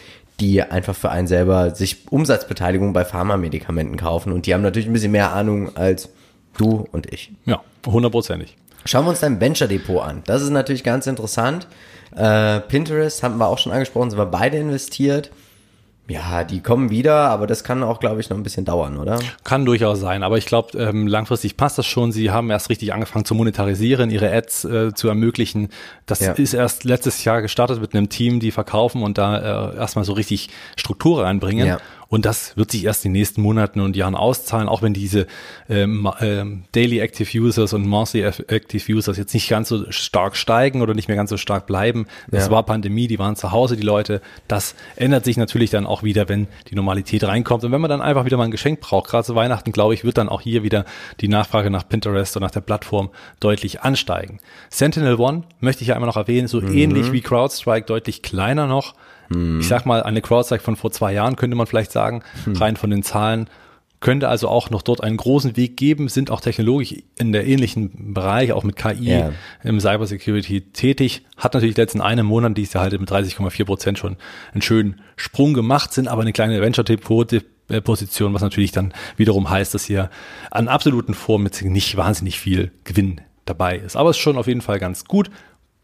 [0.41, 4.33] die einfach für einen selber sich Umsatzbeteiligung bei Pharmamedikamenten kaufen.
[4.33, 6.09] Und die haben natürlich ein bisschen mehr Ahnung als
[6.57, 7.33] du und ich.
[7.45, 8.57] Ja, hundertprozentig.
[8.85, 10.23] Schauen wir uns dein Venture Depot an.
[10.27, 11.69] Das ist natürlich ganz interessant.
[12.17, 15.31] Äh, Pinterest haben wir auch schon angesprochen, sind wir beide investiert.
[16.13, 19.19] Ja, die kommen wieder, aber das kann auch, glaube ich, noch ein bisschen dauern, oder?
[19.45, 22.13] Kann durchaus sein, aber ich glaube, ähm, langfristig passt das schon.
[22.13, 25.69] Sie haben erst richtig angefangen zu monetarisieren, ihre Ads äh, zu ermöglichen.
[26.07, 26.33] Das Ja.
[26.33, 30.13] ist erst letztes Jahr gestartet mit einem Team, die verkaufen und da äh, erstmal so
[30.13, 31.67] richtig Struktur reinbringen.
[31.67, 31.79] Ja.
[32.13, 35.27] Und das wird sich erst in den nächsten Monaten und Jahren auszahlen, auch wenn diese
[35.71, 40.83] ähm, ähm, Daily Active Users und Monthly Active Users jetzt nicht ganz so stark steigen
[40.83, 42.07] oder nicht mehr ganz so stark bleiben.
[42.31, 42.51] Das Ja.
[42.51, 44.21] war Pandemie, die waren zu Hause, die Leute.
[44.47, 47.65] Das ändert sich natürlich dann auch wieder, wenn die Normalität reinkommt.
[47.65, 50.05] Und wenn man dann einfach wieder mal ein Geschenk braucht, gerade zu Weihnachten, glaube ich,
[50.05, 50.85] wird dann auch hier wieder
[51.23, 53.09] die Nachfrage nach Pinterest und nach der Plattform
[53.41, 54.37] deutlich ansteigen.
[54.69, 58.95] Sentinel One möchte ich ja einmal noch erwähnen, so ähnlich wie CrowdStrike, deutlich kleiner noch.
[59.61, 62.91] Ich sag mal, eine CrowdStrike von vor zwei Jahren könnte man vielleicht sagen, rein von
[62.91, 63.49] den Zahlen.
[64.01, 68.13] Könnte also auch noch dort einen großen Weg geben, sind auch technologisch in der ähnlichen
[68.15, 69.33] Bereich, auch mit KI Ja.
[69.63, 71.23] im Cybersecurity tätig.
[71.37, 74.17] Hat natürlich jetzt in einem Monat, die ist ja halt mit 30,4 Prozent schon
[74.53, 79.85] einen schönen Sprung gemacht, sind aber eine kleine Venture-Depot-Position, was natürlich dann wiederum heißt, dass
[79.85, 80.11] hier
[80.51, 83.97] an absoluten Form jetzt nicht wahnsinnig viel Gewinn dabei ist.
[83.97, 85.31] Aber es ist schon auf jeden Fall ganz gut.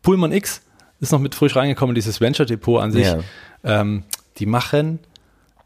[0.02, 0.62] Pullman X
[1.00, 3.06] ist noch mit frisch reingekommen, dieses Venture-Depot an sich.
[3.06, 3.20] Ja.
[3.64, 4.04] Ähm,
[4.38, 5.00] die machen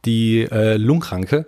[0.04, 1.46] die äh, Lungenkranke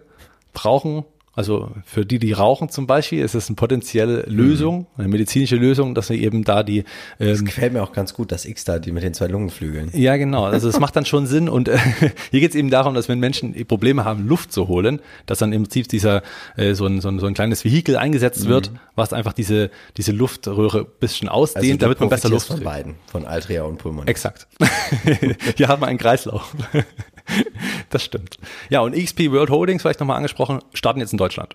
[0.52, 1.04] brauchen,
[1.36, 5.94] also für die, die rauchen zum Beispiel, ist es eine potenzielle Lösung, eine medizinische Lösung,
[5.94, 6.84] dass wir eben da die
[7.20, 9.90] ähm, Gefällt mir auch ganz gut, das X da, die mit den zwei Lungenflügeln.
[9.92, 10.44] ja, genau.
[10.44, 11.48] Also es macht dann schon Sinn.
[11.48, 11.78] Und äh,
[12.30, 15.52] hier geht es eben darum, dass wenn Menschen Probleme haben, Luft zu holen, dass dann
[15.52, 16.22] im Prinzip dieser
[16.56, 20.12] äh, so, ein, so, ein, so ein kleines Vehikel eingesetzt wird, was einfach diese, diese
[20.12, 22.64] Luftröhre ein bisschen ausdehnt, Also damit man besser Luft von kriegt.
[22.64, 24.06] beiden, von Altria und Pullman.
[24.06, 24.46] Exakt.
[25.56, 26.54] Hier haben wir einen Kreislauf.
[27.90, 28.38] Das stimmt.
[28.70, 31.54] Ja, und XP World Holdings, vielleicht nochmal angesprochen, starten jetzt in Deutschland.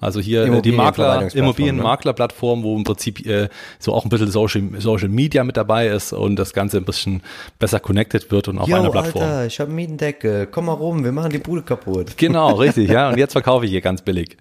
[0.00, 3.48] Also hier äh, die Makler, Immobilienmaklerplattform, wo im Prinzip äh,
[3.78, 7.22] so auch ein bisschen Social, Social Media mit dabei ist und das Ganze ein bisschen
[7.58, 9.22] besser connected wird und auf Yo, einer Plattform.
[9.22, 10.46] Alter, ich habe einen Mietendeckel.
[10.46, 12.16] Komm mal rum, wir machen die Bude kaputt.
[12.16, 13.08] Genau, richtig, ja.
[13.10, 14.36] Und jetzt verkaufe ich hier ganz billig.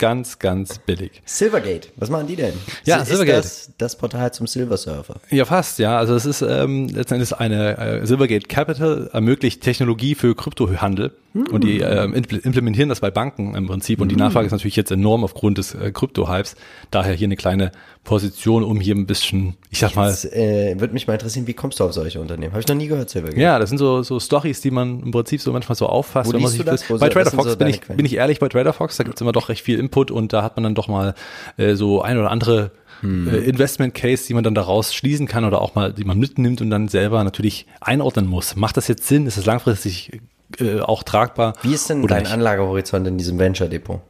[0.00, 1.20] Ganz, ganz billig.
[1.26, 2.54] Silvergate, was machen die denn?
[2.86, 3.42] Ja, ist Silvergate.
[3.42, 5.20] Das, das Portal zum Silver Surfer.
[5.28, 5.98] Ja, fast, ja.
[5.98, 11.84] Also es ist ähm, letztendlich eine äh, Silvergate Capital ermöglicht Technologie für Kryptohandel und die
[11.84, 15.58] impl- implementieren das bei Banken im Prinzip und die Nachfrage ist natürlich jetzt enorm aufgrund
[15.58, 16.56] des äh, Krypto-Hypes.
[16.90, 17.70] Daher hier eine kleine
[18.04, 21.54] Position, um hier ein bisschen, ich sag mal, Das äh, würde mich mal interessieren, wie
[21.54, 22.52] kommst du auf solche Unternehmen?
[22.52, 23.40] Habe ich noch nie gehört, Silvergate.
[23.40, 26.28] ja, das sind so, so Stories, die man im Prinzip so manchmal so auffasst.
[26.30, 26.80] Wo wenn man sich das?
[26.80, 27.96] das- Wo bei Trader Fox so bin ich, Quellen?
[27.98, 30.42] bin ich ehrlich, bei Trader Fox, da gibt's immer doch recht viel Input und da
[30.42, 31.14] hat man dann doch mal
[31.56, 33.28] äh, so ein oder andere Hm.
[33.28, 36.60] äh, Investment Case, die man dann daraus schließen kann oder auch mal, die man mitnimmt
[36.60, 38.56] und dann selber natürlich einordnen muss.
[38.56, 39.26] Macht das jetzt Sinn?
[39.26, 40.20] Ist es langfristig
[40.58, 41.54] äh, auch tragbar?
[41.62, 42.26] Wie ist denn dein?
[42.26, 44.00] Anlagehorizont in diesem Venture Depot?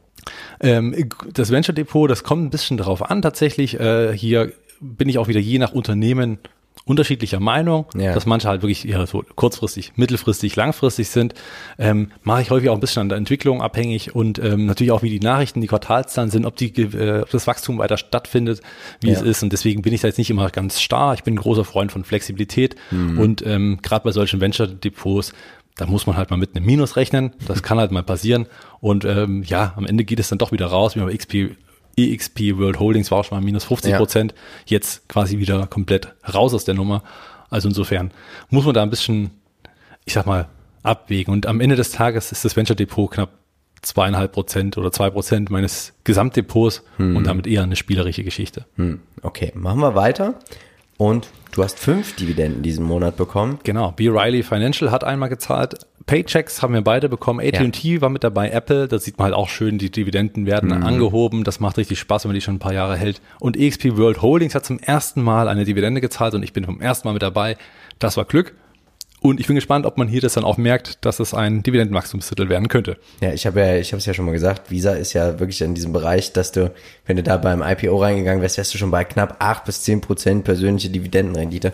[0.59, 3.79] Ähm, das Venture Depot, das kommt ein bisschen darauf an tatsächlich.
[3.79, 6.37] Äh, hier bin ich auch wieder je nach Unternehmen
[6.85, 8.13] unterschiedlicher Meinung, Ja.
[8.13, 11.35] dass manche halt wirklich eher so kurzfristig, mittelfristig, langfristig sind.
[11.77, 15.03] Ähm, mache ich häufig auch ein bisschen an der Entwicklung abhängig und ähm, natürlich auch,
[15.03, 18.61] wie die Nachrichten, die Quartalszahlen sind, ob, die, äh, ob das Wachstum weiter stattfindet,
[18.99, 19.13] wie Ja.
[19.13, 19.43] es ist.
[19.43, 21.13] Und deswegen bin ich da jetzt nicht immer ganz starr.
[21.13, 23.19] Ich bin ein großer Freund von Flexibilität Mhm.
[23.19, 25.33] und ähm, gerade bei solchen Venture-Depots,
[25.81, 27.33] da muss man halt mal mit einem Minus rechnen.
[27.47, 28.45] Das kann halt mal passieren.
[28.81, 31.55] Und ähm, ja, am Ende geht es dann doch wieder raus, wie bei XP,
[31.97, 33.97] EXP World Holdings war auch schon mal minus 50 Ja.
[33.97, 34.35] Prozent.
[34.67, 37.01] Jetzt quasi wieder komplett raus aus der Nummer.
[37.49, 38.11] Also insofern
[38.51, 39.31] muss man da ein bisschen,
[40.05, 40.49] ich sag mal,
[40.83, 41.33] abwägen.
[41.33, 43.31] Und am Ende des Tages ist das Venture Depot knapp
[43.81, 48.65] zweieinhalb Prozent oder zwei Prozent meines Gesamtdepots und damit eher eine spielerische Geschichte.
[48.75, 50.35] Hm, okay, machen wir weiter.
[51.01, 53.57] Und du hast fünf Dividenden diesen Monat bekommen.
[53.63, 54.09] Genau, B.
[54.09, 55.87] Riley Financial hat einmal gezahlt.
[56.05, 57.39] Paychecks haben wir beide bekommen.
[57.39, 58.51] AT&T war mit dabei.
[58.51, 60.85] Apple, da sieht man halt auch schön, die Dividenden werden mhm.
[60.85, 61.43] angehoben.
[61.43, 63.19] Das macht richtig Spaß, wenn man die schon ein paar Jahre hält.
[63.39, 66.79] Und EXP World Holdings hat zum ersten Mal eine Dividende gezahlt und ich bin vom
[66.79, 67.57] ersten Mal mit dabei.
[67.97, 68.53] Das war Glück.
[69.23, 72.49] Und ich bin gespannt, ob man hier das dann auch merkt, dass es ein Dividendenwachstumstitel
[72.49, 72.97] werden könnte.
[73.21, 75.61] Ja, ich habe ja, ich habe es ja schon mal gesagt, Visa ist ja wirklich
[75.61, 76.71] in diesem Bereich, dass du,
[77.05, 80.01] wenn du da beim IPO reingegangen wärst, wärst du schon bei knapp acht bis zehn
[80.01, 81.71] Prozent persönliche Dividendenrendite.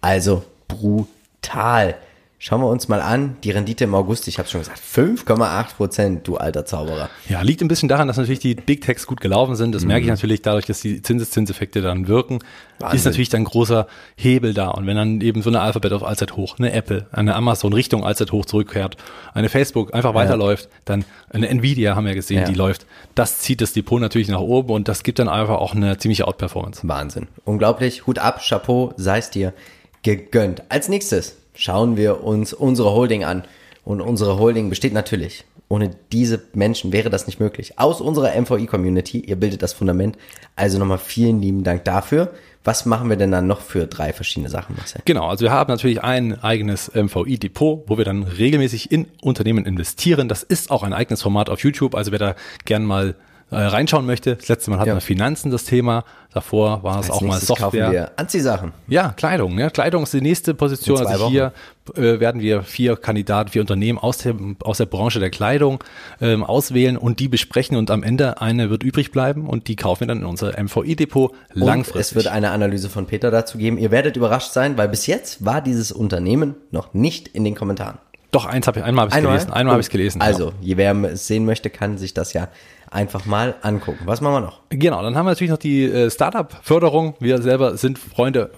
[0.00, 1.96] Also brutal.
[2.38, 6.28] Schauen wir uns mal an, die Rendite im August, ich habe schon gesagt, 5,8 Prozent,
[6.28, 7.08] du alter Zauberer.
[7.30, 9.74] Ja, liegt ein bisschen daran, dass natürlich die Big Techs gut gelaufen sind.
[9.74, 9.88] Das mhm.
[9.88, 12.40] merke ich natürlich dadurch, dass die Zinseszinseffekte dann wirken.
[12.78, 12.98] Wahnsinn.
[12.98, 14.68] Ist natürlich dann großer Hebel da.
[14.68, 18.04] Und wenn dann eben so eine Alphabet auf Allzeit hoch, eine Apple, eine Amazon Richtung
[18.04, 18.98] Allzeit hoch zurückkehrt,
[19.32, 20.70] eine Facebook einfach weiterläuft, ja.
[20.84, 22.44] dann eine Nvidia haben wir gesehen, ja.
[22.44, 22.84] die läuft.
[23.14, 26.28] Das zieht das Depot natürlich nach oben und das gibt dann einfach auch eine ziemliche
[26.28, 26.86] Outperformance.
[26.86, 27.28] Wahnsinn.
[27.44, 28.06] Unglaublich.
[28.06, 29.54] Hut ab, Chapeau, sei es dir
[30.02, 30.64] gegönnt.
[30.68, 33.44] Als nächstes schauen wir uns unsere Holding an.
[33.84, 35.44] Und unsere Holding besteht natürlich.
[35.68, 37.78] Ohne diese Menschen wäre das nicht möglich.
[37.78, 40.16] Aus unserer MVI-Community, ihr bildet das Fundament.
[40.54, 42.32] Also nochmal vielen lieben Dank dafür.
[42.62, 45.00] Was machen wir denn dann noch für drei verschiedene Sachen, Marcel?
[45.04, 50.28] Genau, also wir haben natürlich ein eigenes MVI-Depot, wo wir dann regelmäßig in Unternehmen investieren.
[50.28, 51.94] Das ist auch ein eigenes Format auf YouTube.
[51.94, 53.14] Also wer da gern mal
[53.50, 54.36] äh, reinschauen möchte.
[54.36, 54.94] Das letzte Mal hatten ja.
[54.94, 56.04] wir Finanzen das Thema.
[56.32, 57.84] Davor war es auch mal Software.
[57.86, 58.72] Kaufen wir Anziehsachen.
[58.88, 59.58] Ja, Kleidung.
[59.58, 59.70] Ja.
[59.70, 60.98] Kleidung ist die nächste Position.
[61.06, 61.32] Also Wochen.
[61.32, 61.52] hier
[61.94, 65.82] äh, werden wir vier Kandidaten, vier Unternehmen aus der, aus der Branche der Kleidung
[66.20, 70.00] ähm, auswählen und die besprechen und am Ende eine wird übrig bleiben und die kaufen
[70.00, 72.00] wir dann in unser MVI-Depot langfristig.
[72.00, 73.78] es wird eine Analyse von Peter dazu geben.
[73.78, 77.98] Ihr werdet überrascht sein, weil bis jetzt war dieses Unternehmen noch nicht in den Kommentaren.
[78.30, 79.52] Doch, eins habe ich, einmal habe ich gelesen.
[79.52, 80.20] Einmal habe ich gelesen.
[80.20, 80.76] Also, ja.
[80.76, 82.48] wer es sehen möchte, kann sich das ja
[82.90, 84.00] einfach mal angucken.
[84.04, 84.60] Was machen wir noch?
[84.70, 87.14] Genau, dann haben wir natürlich noch die äh, Startup-Förderung.
[87.20, 88.50] Wir selber sind Freunde,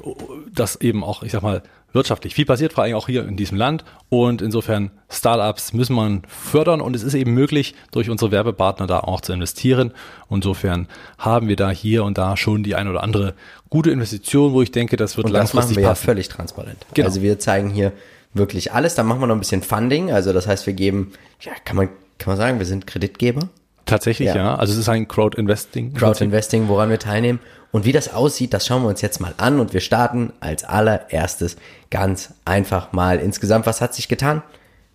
[0.52, 3.56] dass eben auch, ich sag mal, wirtschaftlich viel passiert, vor allem auch hier in diesem
[3.56, 3.84] Land.
[4.08, 9.00] Und insofern Startups müssen man fördern und es ist eben möglich, durch unsere Werbepartner da
[9.00, 9.92] auch zu investieren.
[10.28, 10.86] Insofern
[11.18, 13.34] haben wir da hier und da schon die ein oder andere
[13.70, 16.02] gute Investition, wo ich denke, das wird und langfristig das machen wir passen.
[16.02, 16.86] ja völlig transparent.
[16.94, 17.08] Genau.
[17.08, 17.92] Also wir zeigen hier
[18.34, 18.94] wirklich alles.
[18.94, 20.12] Dann machen wir noch ein bisschen Funding.
[20.12, 21.88] Also das heißt, wir geben, ja, kann man,
[22.18, 23.48] kann man sagen, wir sind Kreditgeber.
[23.86, 24.36] Tatsächlich, ja.
[24.36, 24.54] ja.
[24.54, 25.94] Also es ist ein Crowd-Investing.
[25.94, 27.40] Crowd-Investing, woran wir teilnehmen.
[27.70, 29.60] Und wie das aussieht, das schauen wir uns jetzt mal an.
[29.60, 31.56] Und wir starten als allererstes
[31.90, 33.66] ganz einfach mal insgesamt.
[33.66, 34.42] Was hat sich getan?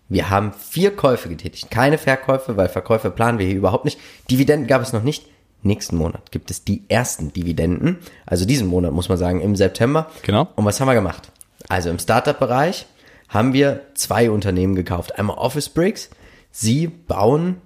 [0.09, 1.71] Wir haben vier Käufe getätigt.
[1.71, 3.99] Keine Verkäufe, weil Verkäufe planen wir hier überhaupt nicht.
[4.29, 5.25] Dividenden gab es noch nicht.
[5.63, 7.97] Nächsten Monat gibt es die ersten Dividenden.
[8.25, 10.11] Also diesen Monat muss man sagen, im September.
[10.23, 10.49] Genau.
[10.55, 11.31] Und was haben wir gemacht?
[11.69, 12.85] Also im Startup-Bereich
[13.33, 15.17] haben wir zwei Unternehmen gekauft.
[15.17, 16.09] Einmal Office Bricks.
[16.51, 17.57] Sie bauen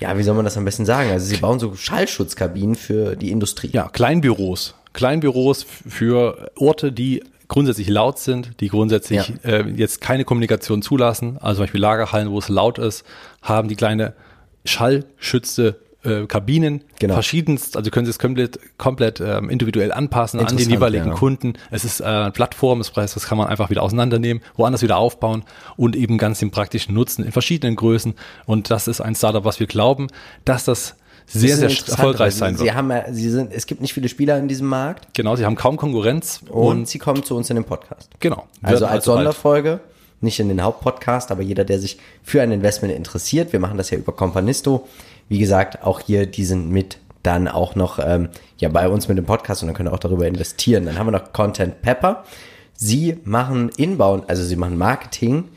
[0.00, 1.10] ja, wie soll man das am besten sagen?
[1.10, 3.70] Also sie bauen so Schallschutzkabinen für die Industrie.
[3.72, 4.74] Ja, Kleinbüros.
[4.92, 9.50] Kleinbüros für Orte, die grundsätzlich laut sind, die grundsätzlich ja.
[9.50, 11.38] äh, jetzt keine Kommunikation zulassen.
[11.38, 13.04] Also zum Beispiel Lagerhallen, wo es laut ist,
[13.40, 14.14] haben die kleine
[14.64, 17.14] Schallschütze äh, Kabinen, genau.
[17.14, 21.14] verschiedenst, also können Sie es komplett, komplett ähm, individuell anpassen an den jeweiligen ja.
[21.14, 21.54] Kunden.
[21.70, 24.96] Es ist äh, eine Plattform, das heißt, das kann man einfach wieder auseinandernehmen, woanders wieder
[24.96, 25.44] aufbauen
[25.76, 28.14] und eben ganz den praktischen Nutzen in verschiedenen Größen.
[28.46, 30.08] Und das ist ein Startup, was wir glauben,
[30.44, 30.94] dass das
[31.26, 32.68] sehr, sehr erfolgreich sein wird.
[32.68, 35.08] Sie haben, sie sind, es gibt nicht viele Spieler in diesem Markt.
[35.14, 36.40] Genau, sie haben kaum Konkurrenz.
[36.48, 38.10] Und, und sie kommen zu uns in den Podcast.
[38.20, 38.46] Genau.
[38.62, 39.80] Also als Sonderfolge,
[40.20, 43.90] nicht in den Hauptpodcast, aber jeder, der sich für ein Investment interessiert, wir machen das
[43.90, 44.86] ja über Companisto,
[45.28, 49.18] wie gesagt, auch hier, die sind mit dann auch noch ähm, ja bei uns mit
[49.18, 50.86] dem Podcast und dann können wir auch darüber investieren.
[50.86, 52.24] Dann haben wir noch Content Pepper.
[52.74, 55.48] Sie machen Inbound, also sie machen Marketing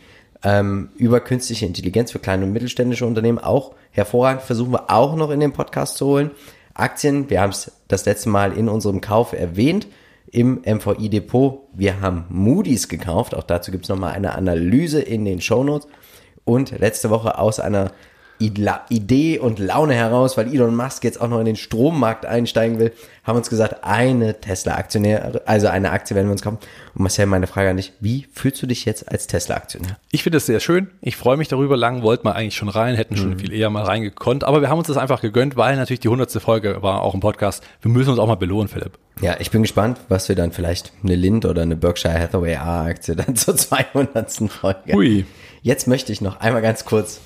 [0.43, 4.41] ähm, über künstliche Intelligenz für kleine und mittelständische Unternehmen auch hervorragend.
[4.43, 6.31] Versuchen wir auch noch in den Podcast zu holen.
[6.73, 9.87] Aktien, wir haben es das letzte Mal in unserem Kauf erwähnt
[10.31, 11.67] im MVI Depot.
[11.73, 13.35] Wir haben Moody's gekauft.
[13.35, 15.87] Auch dazu gibt es nochmal eine Analyse in den Show Notes.
[16.45, 17.91] Und letzte Woche aus einer
[18.39, 22.93] Idee und Laune heraus, weil Elon Musk jetzt auch noch in den Strommarkt einsteigen will,
[23.25, 26.57] haben uns gesagt, eine Tesla-Aktionär, also eine Aktie werden wir uns kaufen.
[26.95, 29.97] Und Marcel, meine Frage an dich, wie fühlst du dich jetzt als Tesla-Aktionär?
[30.11, 30.87] Ich finde es sehr schön.
[31.01, 31.75] Ich freue mich darüber.
[31.75, 33.39] Lang wollten wir eigentlich schon rein, hätten schon mhm.
[33.39, 34.45] viel eher mal reingekonnt.
[34.45, 37.19] Aber wir haben uns das einfach gegönnt, weil natürlich die hundertste Folge war auch im
[37.19, 37.63] Podcast.
[37.81, 38.97] Wir müssen uns auch mal belohnen, Philipp.
[39.21, 43.17] Ja, ich bin gespannt, was wir dann vielleicht eine Lind oder eine Berkshire Hathaway A-Aktie
[43.17, 44.31] dann zur 200.
[44.49, 44.93] Folge.
[44.93, 45.25] Hui.
[45.61, 47.19] Jetzt möchte ich noch einmal ganz kurz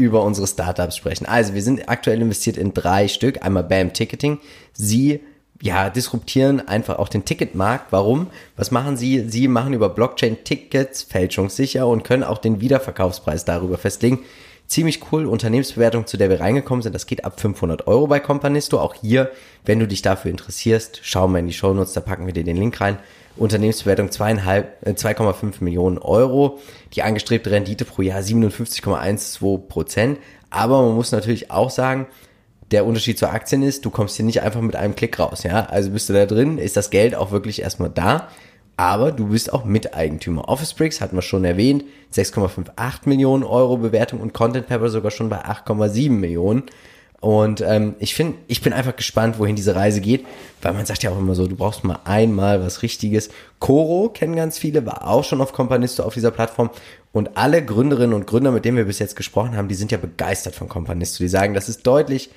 [0.00, 1.26] über unsere Startups sprechen.
[1.26, 3.44] Also wir sind aktuell investiert in drei Stück.
[3.44, 4.38] Einmal BAM Ticketing.
[4.72, 5.20] Sie
[5.62, 7.92] ja, disruptieren einfach auch den Ticketmarkt.
[7.92, 8.28] Warum?
[8.56, 9.28] Was machen sie?
[9.28, 14.20] Sie machen über Blockchain Tickets fälschungssicher und können auch den Wiederverkaufspreis darüber festlegen.
[14.70, 15.26] Ziemlich cool.
[15.26, 18.80] Unternehmensbewertung, zu der wir reingekommen sind, das geht ab 500 Euro bei Companisto.
[18.80, 19.30] Auch hier,
[19.66, 22.56] wenn du dich dafür interessierst, schau mal in die Shownotes, da packen wir dir den
[22.56, 22.98] Link rein.
[23.36, 26.60] Unternehmensbewertung zweieinhalb, äh, 2,5 Millionen Euro.
[26.94, 30.18] Die angestrebte Rendite pro Jahr 57,12 Prozent.
[30.50, 32.06] Aber man muss natürlich auch sagen,
[32.70, 35.66] der Unterschied zu Aktien ist, du kommst hier nicht einfach mit einem Klick raus, ja.
[35.66, 38.28] Also bist du da drin, ist das Geld auch wirklich erstmal da.
[38.80, 40.48] Aber du bist auch Miteigentümer.
[40.48, 45.28] Office Bricks hatten wir schon erwähnt, 6,58 Millionen Euro Bewertung und Content Pepper sogar schon
[45.28, 46.62] bei 8,7 Millionen.
[47.20, 50.24] Und ähm, ich finde, ich bin einfach gespannt, wohin diese Reise geht,
[50.62, 53.28] weil man sagt ja auch immer so, du brauchst mal einmal was Richtiges.
[53.58, 56.70] Coro kennen ganz viele, war auch schon auf Companisto auf dieser Plattform.
[57.12, 59.98] Und alle Gründerinnen und Gründer, mit denen wir bis jetzt gesprochen haben, die sind ja
[59.98, 61.22] begeistert von Companisto.
[61.22, 62.30] Die sagen, das ist deutlich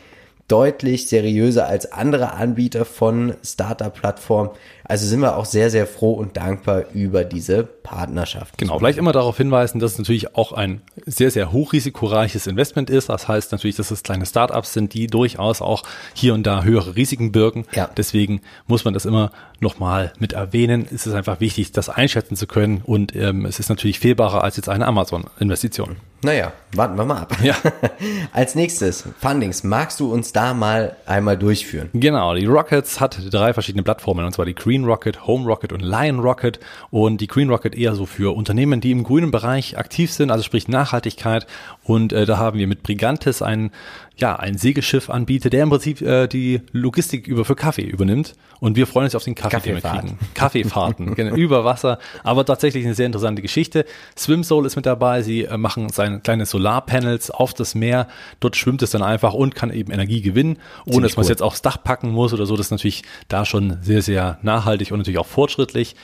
[0.47, 4.51] deutlich seriöser als andere Anbieter von Startup-Plattformen.
[4.85, 8.57] Also sind wir auch sehr, sehr froh und dankbar über diese Partnerschaft.
[8.57, 13.09] Genau, vielleicht immer darauf hinweisen, dass es natürlich auch ein sehr, sehr hochrisikoreiches Investment ist.
[13.09, 16.95] Das heißt natürlich, dass es kleine Startups sind, die durchaus auch hier und da höhere
[16.95, 17.65] Risiken birgen.
[17.73, 17.89] Ja.
[17.95, 20.87] Deswegen muss man das immer nochmal mit erwähnen.
[20.93, 24.57] Es ist einfach wichtig, das einschätzen zu können und ähm, es ist natürlich fehlbarer als
[24.57, 25.97] jetzt eine Amazon-Investition.
[26.23, 27.35] Naja, warten wir mal ab.
[27.43, 27.55] Ja.
[28.31, 29.63] Als nächstes, Fundings.
[29.63, 31.89] Magst du uns da mal einmal durchführen?
[31.93, 35.81] Genau, die Rockets hat drei verschiedene Plattformen, und zwar die Green Rocket, Home Rocket und
[35.81, 36.59] Lion Rocket.
[36.89, 40.43] Und die Green Rocket eher so für Unternehmen, die im grünen Bereich aktiv sind, also
[40.43, 41.45] sprich Nachhaltigkeit.
[41.83, 43.69] Und äh, da haben wir mit Brigantes einen
[44.15, 48.35] ja, ein Segelschiff anbietet, der im Prinzip äh, die Logistik über für Kaffee übernimmt.
[48.59, 50.19] Und wir freuen uns auf den Kaffee, den wir kriegen.
[50.35, 51.97] Kaffeefahrten, genau, über Wasser.
[52.23, 53.85] Aber tatsächlich eine sehr interessante Geschichte.
[54.17, 55.23] Swimsoul ist mit dabei.
[55.23, 58.07] Sie äh, machen seine kleine Solarpanels auf das Meer.
[58.39, 61.29] Dort schwimmt es dann einfach und kann eben Energie gewinnen, ohne Ziemlich dass man es
[61.29, 62.55] jetzt aufs Dach packen muss oder so.
[62.55, 65.95] Das ist natürlich da schon sehr, sehr nachhaltig und natürlich auch fortschrittlich.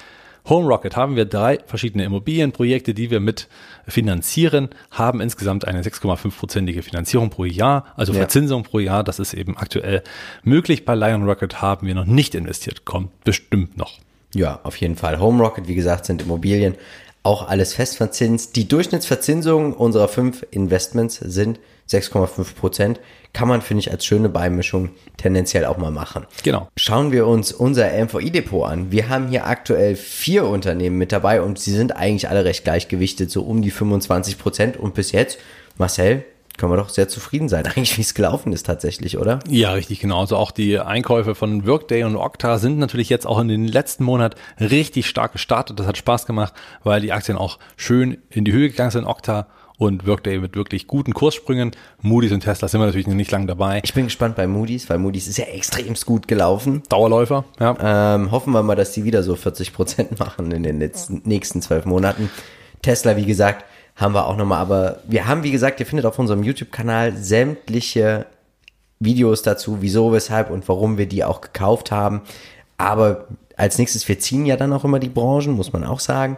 [0.49, 3.47] Home Rocket haben wir drei verschiedene Immobilienprojekte, die wir mit
[3.87, 8.19] finanzieren, haben insgesamt eine 6,5-prozentige Finanzierung pro Jahr, also ja.
[8.19, 9.03] Verzinsung pro Jahr.
[9.03, 10.03] Das ist eben aktuell
[10.43, 10.85] möglich.
[10.85, 13.99] Bei Lion Rocket haben wir noch nicht investiert, kommt bestimmt noch.
[14.33, 15.19] Ja, auf jeden Fall.
[15.19, 16.75] Home Rocket, wie gesagt, sind Immobilien,
[17.23, 18.55] auch alles festverzinst.
[18.55, 22.99] Die Durchschnittsverzinsung unserer fünf Investments sind 6,5 Prozent.
[23.33, 26.25] Kann man, finde ich, als schöne Beimischung tendenziell auch mal machen.
[26.43, 26.67] Genau.
[26.77, 28.91] Schauen wir uns unser MVI-Depot an.
[28.91, 33.29] Wir haben hier aktuell vier Unternehmen mit dabei und sie sind eigentlich alle recht gleichgewichtet,
[33.29, 34.77] so um die 25 Prozent.
[34.77, 35.39] Und bis jetzt,
[35.77, 36.23] Marcel,
[36.59, 39.39] können wir doch sehr zufrieden sein, eigentlich wie es gelaufen ist tatsächlich, oder?
[39.47, 40.19] Ja, richtig, genau.
[40.19, 44.03] Also auch die Einkäufe von Workday und Okta sind natürlich jetzt auch in den letzten
[44.03, 45.79] Monat richtig stark gestartet.
[45.79, 49.05] Das hat Spaß gemacht, weil die Aktien auch schön in die Höhe gegangen sind.
[49.05, 49.47] Okta
[49.79, 51.71] und Workday mit wirklich guten Kurssprüngen.
[52.01, 53.79] Moody's und Tesla sind wir natürlich nicht lange dabei.
[53.83, 56.83] Ich bin gespannt bei Moody's, weil Moody's ist ja extremst gut gelaufen.
[56.89, 58.15] Dauerläufer, ja.
[58.15, 61.61] Ähm, hoffen wir mal, dass die wieder so 40 Prozent machen in den letzten, nächsten
[61.61, 62.29] zwölf Monaten.
[62.81, 63.65] Tesla, wie gesagt,
[63.99, 68.25] haben wir auch nochmal, aber wir haben, wie gesagt, ihr findet auf unserem YouTube-Kanal sämtliche
[68.99, 72.21] Videos dazu, wieso, weshalb und warum wir die auch gekauft haben.
[72.77, 76.37] Aber als nächstes, wir ziehen ja dann auch immer die Branchen, muss man auch sagen.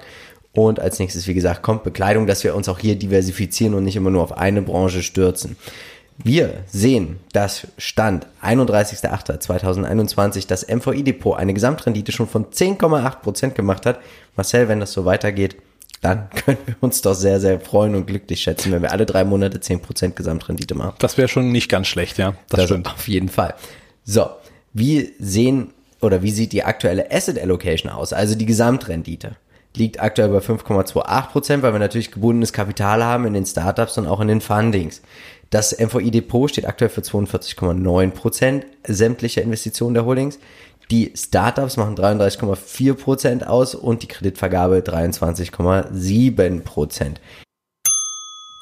[0.53, 3.95] Und als nächstes, wie gesagt, kommt Bekleidung, dass wir uns auch hier diversifizieren und nicht
[3.95, 5.55] immer nur auf eine Branche stürzen.
[6.23, 13.99] Wir sehen, dass Stand 31.08.2021 das MVI-Depot eine Gesamtrendite schon von 10,8% gemacht hat.
[14.35, 15.55] Marcel, wenn das so weitergeht,
[16.01, 19.23] dann können wir uns doch sehr, sehr freuen und glücklich schätzen, wenn wir alle drei
[19.23, 20.95] Monate 10% Gesamtrendite machen.
[20.99, 22.33] Das wäre schon nicht ganz schlecht, ja.
[22.49, 22.87] Das, das stimmt.
[22.87, 23.53] Auf jeden Fall.
[24.03, 24.25] So,
[24.73, 29.35] wie sehen oder wie sieht die aktuelle Asset Allocation aus, also die Gesamtrendite?
[29.73, 34.05] Liegt aktuell bei 5,28 Prozent, weil wir natürlich gebundenes Kapital haben in den Startups und
[34.05, 35.01] auch in den Fundings.
[35.49, 40.39] Das MVI Depot steht aktuell für 42,9 Prozent sämtlicher Investitionen der Holdings.
[40.91, 47.21] Die Startups machen 33,4 Prozent aus und die Kreditvergabe 23,7 Prozent.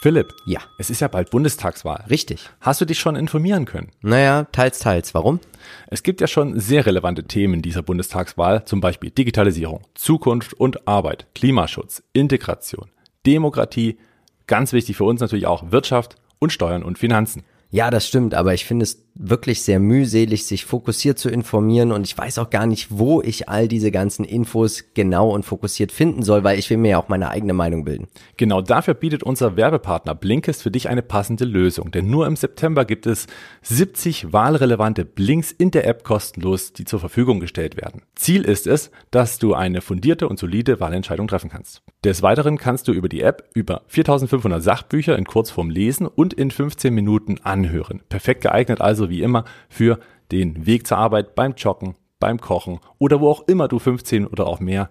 [0.04, 0.32] Philipp.
[0.46, 0.60] Ja.
[0.78, 2.06] Es ist ja bald Bundestagswahl.
[2.08, 2.48] Richtig.
[2.62, 3.90] Hast du dich schon informieren können?
[4.02, 5.16] Naja, teils, teils.
[5.16, 5.40] Warum?
[5.88, 11.26] Es gibt ja schon sehr relevante Themen dieser Bundestagswahl, zum Beispiel Digitalisierung, Zukunft und Arbeit,
[11.34, 12.92] Klimaschutz, Integration,
[13.26, 13.98] Demokratie,
[14.46, 17.44] ganz wichtig für uns natürlich auch Wirtschaft und Steuern und Finanzen.
[17.72, 22.06] Ja, das stimmt, aber ich finde es wirklich sehr mühselig, sich fokussiert zu informieren und
[22.06, 26.24] ich weiß auch gar nicht, wo ich all diese ganzen Infos genau und fokussiert finden
[26.24, 28.08] soll, weil ich will mir ja auch meine eigene Meinung bilden.
[28.38, 32.86] Genau dafür bietet unser Werbepartner Blinkist für dich eine passende Lösung, denn nur im September
[32.86, 33.28] gibt es
[33.64, 38.04] 70 wahlrelevante Blinks in der App kostenlos, die zur Verfügung gestellt werden.
[38.16, 41.82] Ziel ist es, dass du eine fundierte und solide Wahlentscheidung treffen kannst.
[42.06, 46.52] Des Weiteren kannst du über die App über 4500 Sachbücher in Kurzform lesen und in
[46.52, 48.02] 15 Minuten anhören.
[48.08, 50.00] Perfekt geeignet also wie immer für
[50.32, 54.48] den Weg zur Arbeit beim Joggen, beim Kochen oder wo auch immer du 15 oder
[54.48, 54.90] auch mehr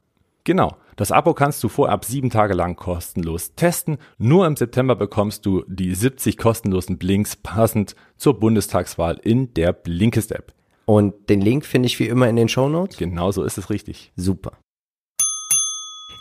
[0.44, 0.76] Genau.
[0.96, 3.96] Das Abo kannst du vorab sieben Tage lang kostenlos testen.
[4.18, 10.52] Nur im September bekommst du die 70 kostenlosen Blinks passend zur Bundestagswahl in der Blinkist-App.
[10.88, 12.96] Und den Link finde ich wie immer in den Show Notes.
[12.96, 14.10] Genau so ist es richtig.
[14.16, 14.52] Super.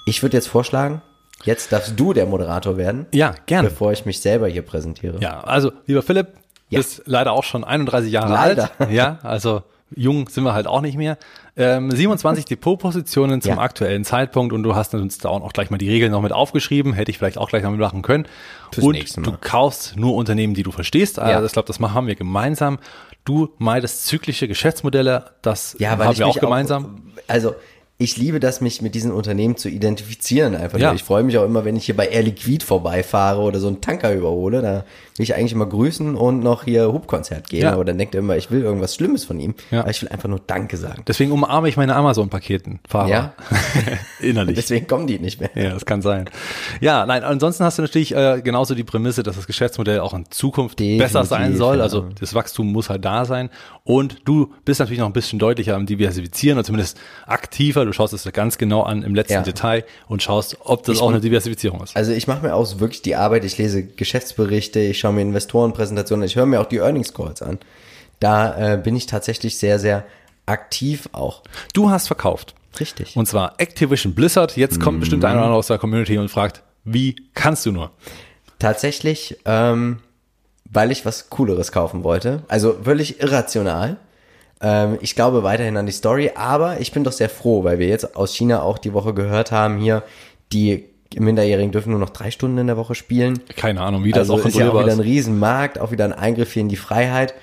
[0.05, 1.01] Ich würde jetzt vorschlagen,
[1.45, 3.05] jetzt darfst du der Moderator werden.
[3.13, 3.69] Ja, gerne.
[3.69, 5.19] Bevor ich mich selber hier präsentiere.
[5.21, 6.33] Ja, also lieber Philipp,
[6.69, 6.79] Ja.
[6.79, 8.69] bist leider auch schon 31 Jahre Leider.
[8.77, 8.91] alt.
[8.91, 9.63] Ja, also
[9.95, 11.17] jung sind wir halt auch nicht mehr.
[11.55, 13.59] Ähm, 27 Depotpositionen zum Ja.
[13.59, 16.91] aktuellen Zeitpunkt und du hast uns da auch gleich mal die Regeln noch mit aufgeschrieben,
[16.91, 18.27] hätte ich vielleicht auch gleich noch mitmachen können.
[18.73, 18.85] Fürs
[19.17, 21.19] und du kaufst nur Unternehmen, die du verstehst.
[21.19, 21.45] Also Ja.
[21.45, 22.79] ich glaube, das machen wir gemeinsam.
[23.27, 27.11] Du meidest zyklische Geschäftsmodelle, das Ja, haben wir auch gemeinsam.
[27.27, 27.55] also
[27.99, 30.77] ich liebe das, mich mit diesen Unternehmen zu identifizieren einfach.
[30.77, 30.93] Ja.
[30.93, 33.81] Ich freue mich auch immer, wenn ich hier bei Air Liquid vorbeifahre oder so einen
[33.81, 34.61] Tanker überhole.
[34.61, 34.85] Da
[35.15, 37.63] will ich eigentlich immer grüßen und noch hier Hubkonzert gehen.
[37.63, 37.73] Ja.
[37.73, 39.55] Aber dann denkt er immer, ich will irgendwas Schlimmes von ihm.
[39.71, 39.79] Ja.
[39.79, 41.01] Aber ich will einfach nur Danke sagen.
[41.07, 42.79] Deswegen umarme ich meine Amazon-Paketen.
[42.93, 43.33] Ja.
[44.19, 44.57] Innerlich.
[44.57, 45.49] Deswegen kommen die nicht mehr.
[45.55, 46.29] Ja, das kann sein.
[46.81, 50.25] Ja, nein, ansonsten hast du natürlich äh, genauso die Prämisse, dass das Geschäftsmodell auch in
[50.29, 51.81] Zukunft Definitiv, besser sein soll.
[51.81, 53.49] Also das Wachstum muss halt da sein.
[53.83, 57.86] Und du bist natürlich noch ein bisschen deutlicher am Diversifizieren oder zumindest aktiver.
[57.87, 59.41] Du schaust es dir ganz genau an im letzten Ja.
[59.41, 61.95] Detail und schaust, ob das auch eine Diversifizierung ist.
[61.95, 66.25] Also ich mache mir auch wirklich die Arbeit, ich lese Geschäftsberichte, ich schaue mir Investorenpräsentationen,
[66.25, 67.57] ich höre mir auch die Earnings Calls an.
[68.19, 70.03] Da äh, bin ich tatsächlich sehr, sehr
[70.45, 71.43] aktiv auch.
[71.73, 72.53] Du hast verkauft.
[72.79, 73.15] Richtig.
[73.17, 74.55] Und zwar Activision Blizzard.
[74.55, 75.29] Jetzt kommt bestimmt Mhm.
[75.29, 77.91] einer oder aus der Community und fragt, wie kannst du nur?
[78.59, 79.99] Tatsächlich, ähm,
[80.65, 82.43] weil ich was Cooleres kaufen wollte.
[82.47, 83.97] Also völlig irrational.
[84.61, 87.87] Ähm, ich glaube weiterhin an die Story, aber ich bin doch sehr froh, weil wir
[87.87, 90.03] jetzt aus China auch die Woche gehört haben, hier,
[90.51, 90.85] die
[91.15, 93.39] Minderjährigen dürfen nur noch drei Stunden in der Woche spielen.
[93.55, 94.99] Keine Ahnung, wie das also auch ist ja auch wieder ein.
[94.99, 97.33] Riesenmarkt, auch wieder ein Eingriff hier in die Freiheit.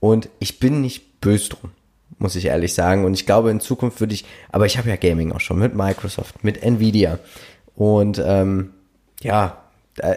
[0.00, 1.70] Und ich bin nicht böse drum,
[2.18, 3.04] muss ich ehrlich sagen.
[3.04, 5.74] Und ich glaube, in Zukunft würde ich, aber ich habe ja Gaming auch schon mit
[5.74, 7.18] Microsoft, mit Nvidia.
[7.74, 8.70] Und ähm,
[9.22, 9.62] ja,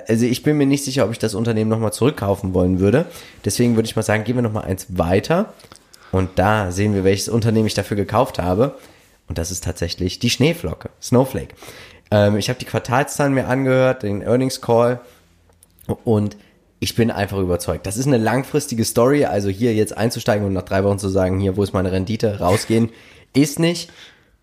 [0.07, 3.05] also ich bin mir nicht sicher, ob ich das Unternehmen nochmal zurückkaufen wollen würde.
[3.45, 5.53] Deswegen würde ich mal sagen, gehen wir nochmal eins weiter.
[6.11, 8.77] Und da sehen wir, welches Unternehmen ich dafür gekauft habe.
[9.27, 11.53] Und das ist tatsächlich die Schneeflocke, Snowflake.
[12.11, 15.01] Ähm, ich habe die Quartalszahlen mir angehört, den Earnings Call.
[16.03, 16.35] Und
[16.79, 17.85] ich bin einfach überzeugt.
[17.85, 19.25] Das ist eine langfristige Story.
[19.25, 22.39] Also hier jetzt einzusteigen und nach drei Wochen zu sagen, hier, wo ist meine Rendite,
[22.39, 22.89] rausgehen,
[23.33, 23.91] ist nicht.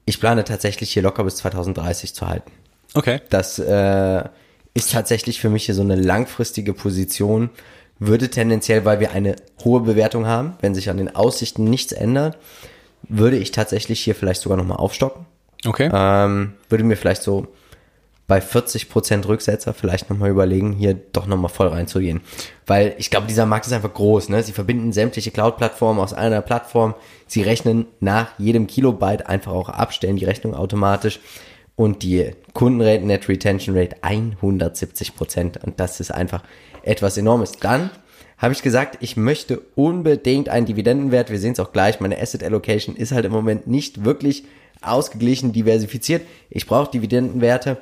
[0.05, 2.53] Ich plane tatsächlich hier locker bis 2030 zu halten.
[2.95, 3.21] Okay.
[3.31, 4.25] Das äh,
[4.75, 7.51] ist tatsächlich für mich hier so eine langfristige Position.
[7.99, 12.37] Würde tendenziell, weil wir eine hohe Bewertung haben, wenn sich an den Aussichten nichts ändert,
[13.09, 15.25] würde ich tatsächlich hier vielleicht sogar nochmal aufstocken.
[15.65, 15.91] Okay.
[15.93, 17.49] Ähm, würde mir vielleicht so
[18.27, 22.21] bei 40% Rücksetzer vielleicht nochmal überlegen, hier doch nochmal voll reinzugehen.
[22.67, 24.31] Weil ich glaube, dieser Markt ist einfach groß.
[24.31, 24.43] Ne?
[24.43, 26.95] Sie verbinden sämtliche Cloud-Plattformen aus einer Plattform.
[27.29, 31.21] Sie rechnen nach jedem Kilobyte einfach auch ab, stellen die Rechnung automatisch.
[31.77, 35.63] Und die Kundenrate, Net Retention Rate 170%.
[35.63, 36.43] Und das ist einfach
[36.87, 37.53] etwas Enormes.
[37.53, 37.91] Dann
[38.39, 41.31] habe ich gesagt, ich möchte unbedingt einen Dividendenwert.
[41.31, 42.01] Wir sehen es auch gleich.
[42.01, 44.45] Meine Asset Allocation ist halt im Moment nicht wirklich
[44.83, 46.23] ausgeglichen, diversifiziert.
[46.51, 47.79] Ich brauche Dividendenwerte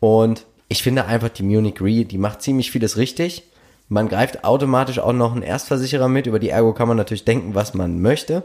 [0.00, 3.44] und ich finde einfach die Munich Re, die macht ziemlich vieles richtig.
[3.88, 6.26] Man greift automatisch auch noch einen Erstversicherer mit.
[6.26, 8.42] Über die Ergo kann man natürlich denken, was man möchte.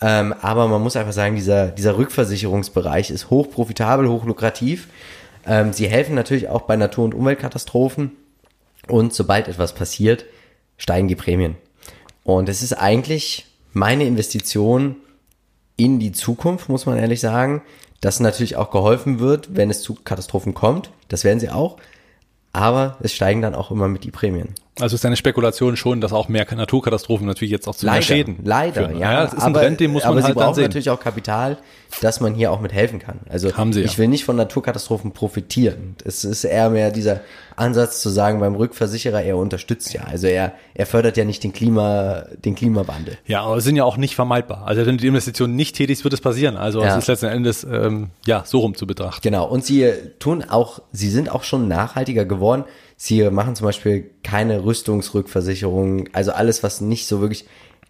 [0.00, 4.86] Ähm, aber man muss einfach sagen, dieser, dieser Rückversicherungsbereich ist hoch profitabel, hoch lukrativ.
[5.44, 8.12] Ähm, sie helfen natürlich auch bei Natur- und Umweltkatastrophen.
[8.88, 10.24] Und sobald etwas passiert,
[10.76, 11.56] steigen die Prämien.
[12.24, 14.96] Und es ist eigentlich meine Investition
[15.76, 17.62] in die Zukunft, muss man ehrlich sagen,
[18.00, 20.90] dass natürlich auch geholfen wird, wenn es zu Katastrophen kommt.
[21.08, 21.78] Das werden sie auch.
[22.52, 24.54] Aber es steigen dann auch immer mit die Prämien.
[24.80, 28.04] Also ist deine Spekulation schon, dass auch mehr Naturkatastrophen natürlich jetzt auch zu mehr Leider,
[28.06, 28.98] Schäden leider, führen.
[28.98, 29.24] ja.
[29.24, 31.58] das ist ein Trend, den muss man aber halt sie brauchen natürlich auch Kapital,
[32.00, 33.20] dass man hier auch mit helfen kann.
[33.28, 33.86] Also Haben sie ja.
[33.86, 35.96] ich will nicht von Naturkatastrophen profitieren.
[36.04, 37.20] Es ist eher mehr dieser
[37.56, 40.02] Ansatz zu sagen, beim Rückversicherer, er unterstützt ja.
[40.04, 43.18] Also er, er fördert ja nicht den Klima, den Klimawandel.
[43.26, 44.64] Ja, aber es sind ja auch nicht vermeidbar.
[44.66, 46.56] Also wenn du die Investition nicht tätigst, wird es passieren.
[46.56, 46.92] Also Ja.
[46.92, 49.22] es ist letzten Endes ähm, ja so rum zu betrachten.
[49.22, 49.46] Genau.
[49.46, 52.64] Und sie tun auch, sie sind auch schon nachhaltiger geworden.
[53.00, 57.46] Sie machen zum Beispiel keine Rüstungsrückversicherung, also alles, was nicht so wirklich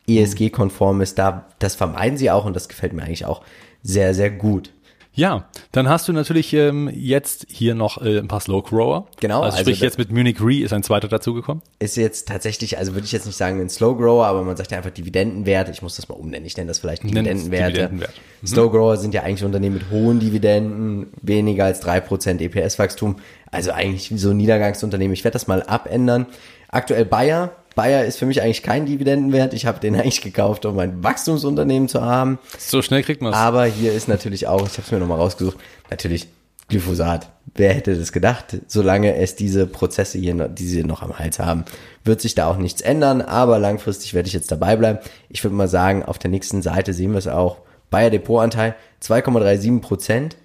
[0.06, 3.42] ESG-konform ist, da, das vermeiden sie auch und das gefällt mir eigentlich auch
[3.82, 4.70] sehr, sehr gut.
[5.14, 9.08] Ja, dann hast du natürlich ähm, jetzt hier noch äh, ein paar Slow Grower.
[9.18, 11.60] Genau, Also, also sprich da- jetzt mit Munich Re ist ein zweiter dazugekommen.
[11.80, 14.70] Ist jetzt tatsächlich, also würde ich jetzt nicht sagen ein Slow Grower, aber man sagt
[14.70, 15.70] ja einfach Dividendenwert.
[15.70, 16.46] Ich muss das mal umnennen.
[16.46, 17.72] Ich nenne das vielleicht Dividendenwerte.
[17.72, 18.12] Dividendenwert.
[18.42, 18.46] Mhm.
[18.46, 23.16] Slow Grower sind ja eigentlich Unternehmen mit hohen Dividenden, weniger als 3% EPS-Wachstum.
[23.50, 25.14] Also eigentlich wie so ein Niedergangsunternehmen.
[25.14, 26.26] Ich werde das mal abändern.
[26.68, 27.52] Aktuell Bayer.
[27.74, 29.54] Bayer ist für mich eigentlich kein Dividendenwert.
[29.54, 32.38] Ich habe den eigentlich gekauft, um ein Wachstumsunternehmen zu haben.
[32.58, 33.38] So schnell kriegt man es.
[33.38, 35.56] Aber hier ist natürlich auch, ich habe es mir nochmal rausgesucht,
[35.90, 36.28] natürlich
[36.68, 37.30] Glyphosat.
[37.54, 38.58] Wer hätte das gedacht?
[38.66, 41.64] Solange es diese Prozesse hier, noch, die sie noch am Hals haben,
[42.04, 43.22] wird sich da auch nichts ändern.
[43.22, 44.98] Aber langfristig werde ich jetzt dabei bleiben.
[45.30, 47.58] Ich würde mal sagen, auf der nächsten Seite sehen wir es auch.
[47.90, 50.36] Bayer Depotanteil 2,37 Prozent.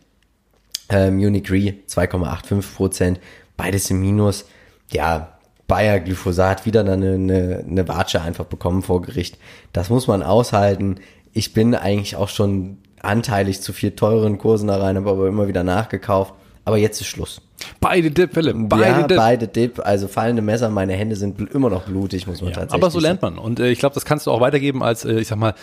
[0.93, 3.19] Äh, Munich Re 2,85 Prozent.
[3.57, 4.45] Beides im Minus.
[4.91, 5.33] Ja,
[5.67, 9.37] Bayer Glyphosat wieder dann eine, eine, eine Watsche einfach bekommen vor Gericht.
[9.71, 10.97] Das muss man aushalten.
[11.31, 15.47] Ich bin eigentlich auch schon anteilig zu viel teuren Kursen da rein, habe aber immer
[15.47, 16.33] wieder nachgekauft.
[16.65, 17.41] Aber jetzt ist Schluss.
[17.79, 18.55] Beide Dip, Philipp.
[18.69, 19.17] Beide ja, Dip.
[19.17, 22.83] beide Dip, also fallende Messer, meine Hände sind immer noch blutig, muss man Ja, tatsächlich
[22.83, 23.37] aber so lernt man.
[23.37, 25.55] Und äh, ich glaube, das kannst du auch weitergeben als, äh, ich sag mal,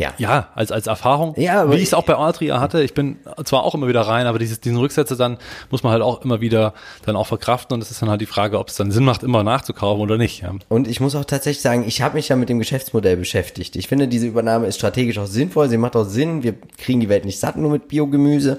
[0.00, 0.14] Ja.
[0.18, 1.34] ja, als, als Erfahrung.
[1.36, 2.82] Ja, aber Wie ich es auch bei Altria hatte.
[2.82, 5.36] Ich bin zwar auch immer wieder rein, aber dieses, diesen Rücksätze dann
[5.70, 6.72] muss man halt auch immer wieder
[7.04, 7.74] dann auch verkraften.
[7.74, 10.16] Und es ist dann halt die Frage, ob es dann Sinn macht, immer nachzukaufen oder
[10.16, 10.40] nicht.
[10.42, 10.54] Ja.
[10.70, 13.76] Und ich muss auch tatsächlich sagen, ich habe mich ja mit dem Geschäftsmodell beschäftigt.
[13.76, 15.68] Ich finde, diese Übernahme ist strategisch auch sinnvoll.
[15.68, 16.42] Sie macht auch Sinn.
[16.42, 18.58] Wir kriegen die Welt nicht satt nur mit Biogemüse.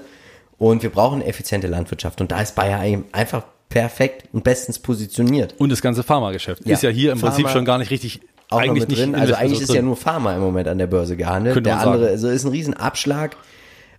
[0.58, 2.20] Und wir brauchen effiziente Landwirtschaft.
[2.20, 5.54] Und da ist Bayer ein- einfach perfekt und bestens positioniert.
[5.58, 6.74] Und das ganze Pharmageschäft Ja.
[6.74, 8.20] ist ja hier im Prinzip Pharma schon gar nicht richtig,
[8.52, 9.14] Auch noch eigentlich mit nicht drin.
[9.14, 9.76] Also eigentlich ist drin.
[9.76, 11.54] ja nur Pharma im Moment an der Börse gehandelt.
[11.54, 12.12] Könnte der andere, sagen.
[12.12, 13.36] also ist ein Riesenabschlag.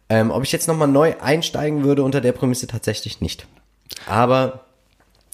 [0.10, 3.48] Ähm, ob ich jetzt nochmal neu einsteigen würde unter der Prämisse tatsächlich nicht.
[4.08, 4.66] Aber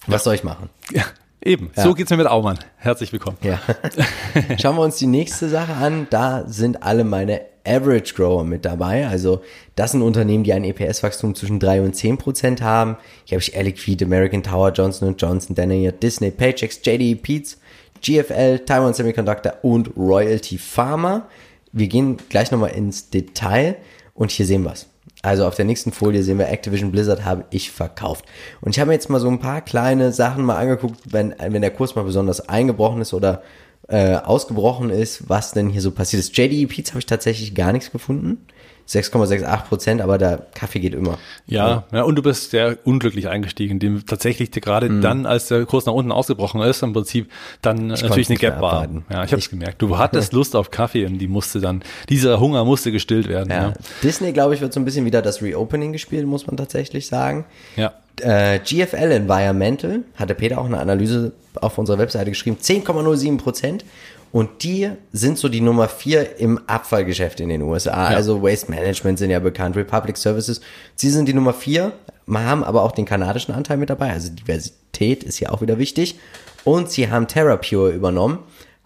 [0.06, 0.70] was soll ich machen?
[0.92, 1.04] Ja,
[1.42, 1.70] eben.
[1.76, 2.58] So geht's mir mit Aumann.
[2.76, 3.36] Herzlich willkommen.
[3.42, 3.60] Ja.
[4.60, 6.06] Schauen wir uns die nächste Sache an.
[6.10, 9.06] Da sind alle meine Average Grower mit dabei.
[9.06, 9.42] Also
[9.76, 12.96] das sind Unternehmen, die ein EPS-Wachstum zwischen 3 und 10 Prozent haben.
[13.24, 17.58] Hier habe ich Air Liquid, American Tower, Johnson Johnson, Danaher, Disney, Paychex, JDE Peets,
[18.00, 21.28] GFL, Taiwan Semiconductor und Royalty Pharma.
[21.72, 23.76] Wir gehen gleich nochmal ins Detail
[24.14, 24.86] und hier sehen wir es.
[25.22, 28.24] Also auf der nächsten Folie sehen wir Activision Blizzard habe ich verkauft.
[28.60, 31.60] Und ich habe mir jetzt mal so ein paar kleine Sachen mal angeguckt, wenn, wenn
[31.60, 33.42] der Kurs mal besonders eingebrochen ist oder
[33.88, 36.36] äh, ausgebrochen ist, was denn hier so passiert ist.
[36.36, 38.46] JDE Peets habe ich tatsächlich gar nichts gefunden.
[38.90, 41.18] 6,68 Prozent, aber der Kaffee geht immer.
[41.46, 45.86] Ja, ja, und du bist sehr unglücklich eingestiegen, dem tatsächlich gerade dann, als der Kurs
[45.86, 47.30] nach unten ausgebrochen ist, im Prinzip
[47.62, 48.82] dann konnte natürlich eine Gap war.
[49.10, 49.80] Ja, ich habe es Ich- gemerkt.
[49.80, 53.50] Du hattest Lust auf Kaffee und die musste dann, dieser Hunger musste gestillt werden.
[53.50, 53.68] Ja.
[53.68, 53.72] Ja,
[54.02, 57.44] Disney, glaube ich, wird so ein bisschen wieder das Reopening gespielt, muss man tatsächlich sagen.
[57.76, 57.92] ja.
[58.22, 63.84] Äh, GFL Environmental, hatte Peter auch eine Analyse auf unserer Webseite geschrieben, 10,07 Prozent.
[64.32, 68.06] Und die sind so die Nummer vier im Abfallgeschäft in den USA.
[68.06, 70.60] Also Waste Management sind ja bekannt, Republic Services.
[70.94, 71.92] Sie sind die Nummer vier,
[72.32, 74.12] haben aber auch den kanadischen Anteil mit dabei.
[74.12, 76.18] Also Diversität ist hier auch wieder wichtig.
[76.64, 78.38] Und sie haben TerraPure übernommen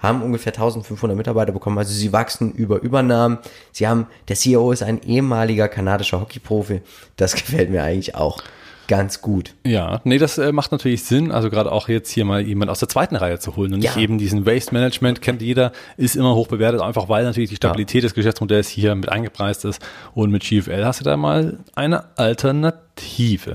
[0.05, 3.38] haben ungefähr 1500 Mitarbeiter bekommen, also sie wachsen über Übernahmen.
[3.72, 6.82] Sie haben, der CEO ist ein ehemaliger kanadischer Hockeyprofi.
[7.16, 8.42] Das gefällt mir eigentlich auch
[8.89, 9.55] ganz gut.
[9.66, 12.80] Ja, nee, das äh, macht natürlich Sinn, also gerade auch jetzt hier mal jemand aus
[12.80, 14.01] der zweiten Reihe zu holen und nicht Ja.
[14.03, 18.05] eben diesen Waste Management, kennt jeder, ist immer hoch bewertet, einfach weil natürlich die Stabilität
[18.05, 19.80] des Geschäftsmodells hier mit eingepreist ist
[20.14, 23.55] und mit GFL hast du da mal eine Alternative.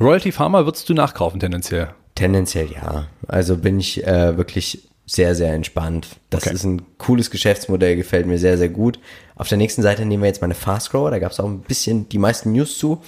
[0.00, 1.88] Royalty Pharma würdest du nachkaufen tendenziell?
[2.14, 3.06] Tendenziell ja.
[3.28, 6.08] Also bin ich äh, wirklich sehr, sehr entspannt.
[6.30, 6.54] Das Okay.
[6.54, 8.98] ist ein cooles Geschäftsmodell, gefällt mir sehr, sehr gut.
[9.36, 11.60] Auf der nächsten Seite nehmen wir jetzt meine Fast Grower, da gab es auch ein
[11.60, 13.02] bisschen die meisten News zu.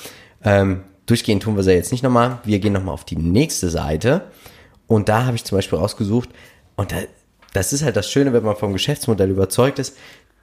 [0.44, 2.40] Ähm, durchgehend tun wir sie jetzt nicht nochmal.
[2.44, 4.22] Wir gehen nochmal auf die nächste Seite.
[4.86, 6.28] Und da habe ich zum Beispiel rausgesucht,
[6.76, 6.96] und da,
[7.52, 9.96] das ist halt das Schöne, wenn man vom Geschäftsmodell überzeugt ist,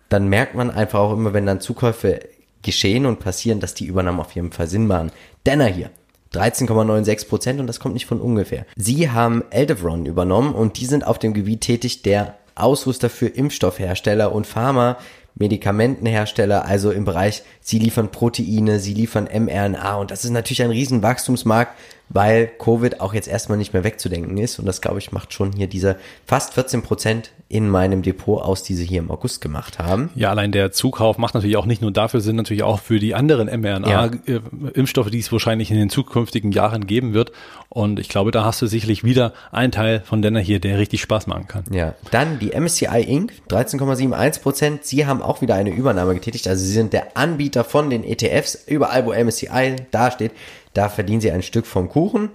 [0.09, 2.19] dann merkt man einfach auch immer, wenn dann Zukäufe
[2.61, 5.11] geschehen und passieren, dass die Übernahmen auf jeden Fall Sinn machen.
[5.45, 5.91] Denner hier,
[6.33, 8.65] 13,96 Prozent und das kommt nicht von ungefähr.
[8.75, 14.31] Sie haben Eldevron übernommen und die sind auf dem Gebiet tätig der Ausrüster für Impfstoffhersteller
[14.31, 14.97] und Pharma,
[15.35, 20.69] Medikamentenhersteller, also im Bereich, sie liefern Proteine, sie liefern mRNA und das ist natürlich ein
[20.69, 21.77] riesen Wachstumsmarkt,
[22.09, 25.51] weil Covid auch jetzt erstmal nicht mehr wegzudenken ist und das glaube ich macht schon
[25.53, 29.77] hier diese fast 14 Prozent in meinem Depot aus, die sie hier im August gemacht
[29.77, 30.09] haben.
[30.15, 33.13] Ja, allein der Zukauf macht natürlich auch nicht nur dafür Sinn, natürlich auch für die
[33.13, 37.31] anderen mRNA-Impfstoffe, die es wahrscheinlich in den zukünftigen Jahren geben wird.
[37.69, 41.01] Und ich glaube, da hast du sicherlich wieder einen Teil von Denner hier, der richtig
[41.01, 41.63] Spaß machen kann.
[41.69, 43.33] Ja, dann die MSCI Inc.
[43.49, 44.85] 13,71 Prozent.
[44.85, 46.47] Sie haben auch wieder eine Übernahme getätigt.
[46.47, 48.63] Also sie sind der Anbieter von den ETFs.
[48.65, 50.31] Überall, wo MSCI dasteht,
[50.73, 52.29] da verdienen sie ein Stück vom Kuchen.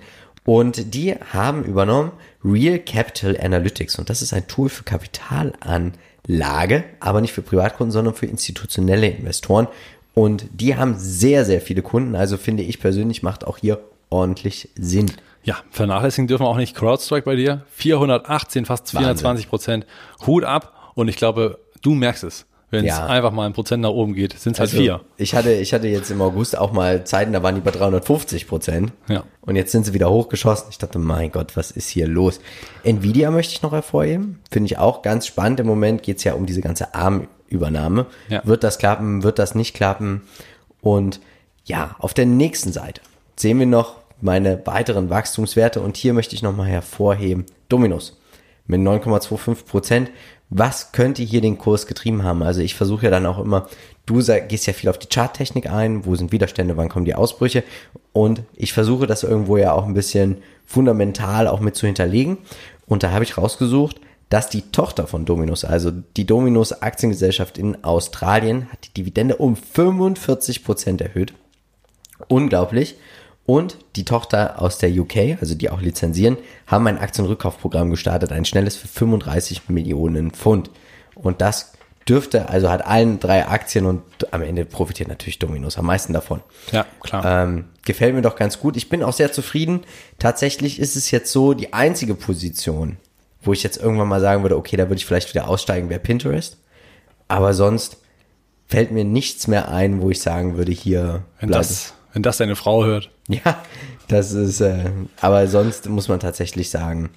[0.45, 2.13] Und die haben übernommen
[2.45, 3.99] Real Capital Analytics.
[3.99, 9.69] Und das ist ein Tool für Kapitalanlage, aber nicht für Privatkunden, sondern für institutionelle Investoren.
[10.15, 12.17] Und die haben sehr, sehr viele Kunden.
[12.17, 13.81] Also finde ich persönlich macht auch hier
[14.11, 15.11] ordentlich Sinn.
[15.45, 17.65] Ja, vernachlässigen dürfen wir auch nicht CrowdStrike bei dir.
[17.73, 19.87] 418, fast 420 Prozent.
[20.27, 20.93] Hut ab.
[20.95, 22.47] Und ich glaube, du merkst es.
[22.71, 23.07] Wenn es Ja.
[23.07, 25.01] einfach mal ein Prozent nach oben geht, sind es halt Also, vier.
[25.17, 28.47] Ich hatte, ich hatte jetzt im August auch mal Zeiten, da waren die bei 350
[28.47, 28.93] Prozent.
[29.09, 29.25] Ja.
[29.41, 30.67] Und jetzt sind sie wieder hochgeschossen.
[30.71, 32.41] Ich dachte, mein Gott, was ist hier los?
[32.85, 34.41] Nvidia möchte ich noch hervorheben.
[34.51, 35.61] Finde ich auch ganz spannend.
[35.61, 38.07] Im Moment geht's ja um diese ganze ARM-Übernahme.
[38.29, 38.43] Ja.
[38.45, 39.23] Wird das klappen?
[39.23, 40.23] Wird das nicht klappen?
[40.83, 41.21] Und
[41.65, 43.01] ja, auf der nächsten Seite
[43.37, 45.81] sehen wir noch meine weiteren Wachstumswerte.
[45.81, 47.47] Und hier möchte ich nochmal hervorheben.
[47.71, 48.19] Dominos
[48.67, 50.11] mit 9,25 Prozent.
[50.51, 52.43] Was könnte hier den Kurs getrieben haben?
[52.43, 53.69] Also ich versuche ja dann auch immer,
[54.07, 57.65] du gehst ja viel auf die Charttechnik ein, wo sind Widerstände, wann kommen die Ausbrüche
[58.13, 62.39] und ich versuche das irgendwo ja auch ein bisschen fundamental auch mit zu hinterlegen
[62.87, 67.83] und da habe ich rausgesucht, dass die Tochter von Dominus, also die Dominus Aktiengesellschaft in
[67.85, 71.33] Australien, hat die Dividende um 45 Prozent erhöht.
[72.29, 72.97] Unglaublich.
[73.49, 76.37] Und die Tochter aus der UK, also die auch lizenzieren,
[76.67, 80.69] haben ein Aktienrückkaufprogramm gestartet, ein schnelles für 35 Millionen Pfund.
[81.15, 81.73] Und das
[82.07, 84.03] dürfte, also hat allen drei Aktien und
[84.35, 86.43] am Ende profitiert natürlich Dominus am meisten davon.
[86.73, 87.25] Ja, klar.
[87.25, 88.77] Ähm, gefällt mir doch ganz gut.
[88.77, 89.81] Ich bin auch sehr zufrieden.
[90.19, 92.99] Tatsächlich ist es jetzt so die einzige Position,
[93.41, 96.01] wo ich jetzt irgendwann mal sagen würde, okay, da würde ich vielleicht wieder aussteigen, wäre
[96.01, 96.59] Pinterest.
[97.29, 97.97] Aber sonst
[98.67, 102.57] fällt mir nichts mehr ein, wo ich sagen würde, hier wenn, das, wenn das deine
[102.57, 103.11] Frau hört.
[103.29, 103.63] ja,
[104.09, 104.91] das ist, äh,
[105.21, 107.11] aber sonst muss man tatsächlich sagen,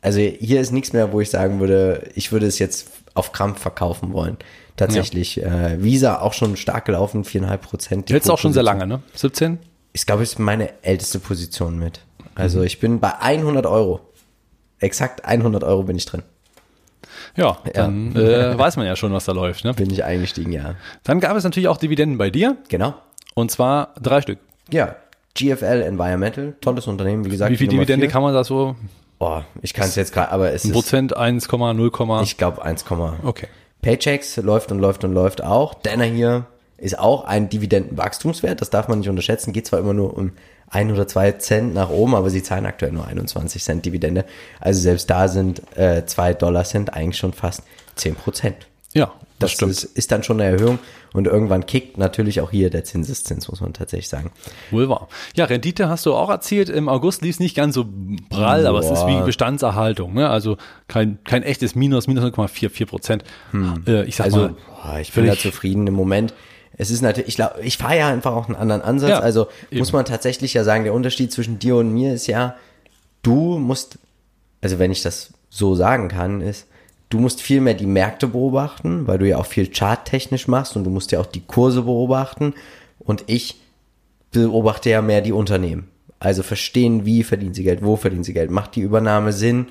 [0.00, 3.60] also hier ist nichts mehr, wo ich sagen würde, ich würde es jetzt auf Krampf
[3.60, 4.38] verkaufen wollen.
[4.76, 8.08] Tatsächlich, äh, Visa auch schon stark gelaufen, viereinhalb Prozent.
[8.08, 9.02] Jetzt auch schon sehr lange, ne?
[9.16, 9.58] 17?
[9.92, 12.00] Ich glaube, es ist meine älteste Position mit.
[12.34, 14.00] Also ich bin bei 100 Euro.
[14.78, 16.22] Exakt 100 Euro bin ich drin.
[17.36, 19.64] Ja, dann Äh, weiß man ja schon, was da läuft.
[19.64, 19.74] Ne?
[19.74, 20.76] Bin ich eingestiegen, ja.
[21.04, 22.56] Dann gab es natürlich auch Dividenden bei dir.
[22.68, 22.94] Genau.
[23.38, 24.40] Und zwar drei Stück.
[24.68, 24.96] Ja,
[25.36, 27.52] GFL Environmental, tolles Unternehmen, wie gesagt.
[27.52, 28.10] Wie viel Dividende vier.
[28.12, 28.74] kann man da so?
[29.20, 31.90] Oh, ich kann es jetzt gerade, aber es Ein ist, Prozent, 1, 0,
[32.24, 32.84] ich glaube 1,
[33.22, 33.46] Okay.
[33.80, 35.74] Paychecks läuft und läuft und läuft auch.
[35.74, 36.46] Denner hier
[36.78, 39.52] ist auch ein Dividendenwachstumswert, das darf man nicht unterschätzen.
[39.52, 40.32] Geht zwar immer nur um
[40.68, 44.24] ein oder zwei Cent nach oben, aber sie zahlen aktuell nur 21 Cent Dividende.
[44.58, 47.62] Also selbst da sind äh, zwei Dollar Cent eigentlich schon fast
[47.94, 48.66] 10 Prozent.
[48.94, 50.78] Ja, das, Das ist, ist dann schon eine Erhöhung
[51.12, 54.32] und irgendwann kickt natürlich auch hier der Zinseszins, muss man tatsächlich sagen.
[54.70, 55.08] Wohl wahr.
[55.34, 56.68] Ja, Rendite hast du auch erzielt.
[56.68, 57.86] Im August lief es nicht ganz so
[58.30, 59.24] prall, aber es ist wie Boah.
[59.24, 60.14] Bestandserhaltung.
[60.14, 60.28] Ne?
[60.28, 60.56] Also
[60.88, 63.24] kein, kein echtes Minus, minus 0,44 Prozent.
[63.86, 66.34] Äh, ich sag Also mal, boah, ich bin da zufrieden im Moment.
[66.76, 69.10] Es ist natürlich, ich glaube, ich fahre ja einfach auch einen anderen Ansatz.
[69.10, 69.80] Ja, also eben.
[69.80, 72.54] muss man tatsächlich ja sagen, der Unterschied zwischen dir und mir ist ja,
[73.22, 73.98] du musst,
[74.60, 76.66] also wenn ich das so sagen kann, ist,
[77.08, 80.84] du musst viel mehr die Märkte beobachten, weil du ja auch viel charttechnisch machst und
[80.84, 82.54] du musst ja auch die Kurse beobachten
[82.98, 83.60] und ich
[84.32, 85.88] beobachte ja mehr die Unternehmen.
[86.20, 89.66] Also verstehen, wie verdienen sie Geld, wo verdienen sie Geld, macht die Übernahme Sinn.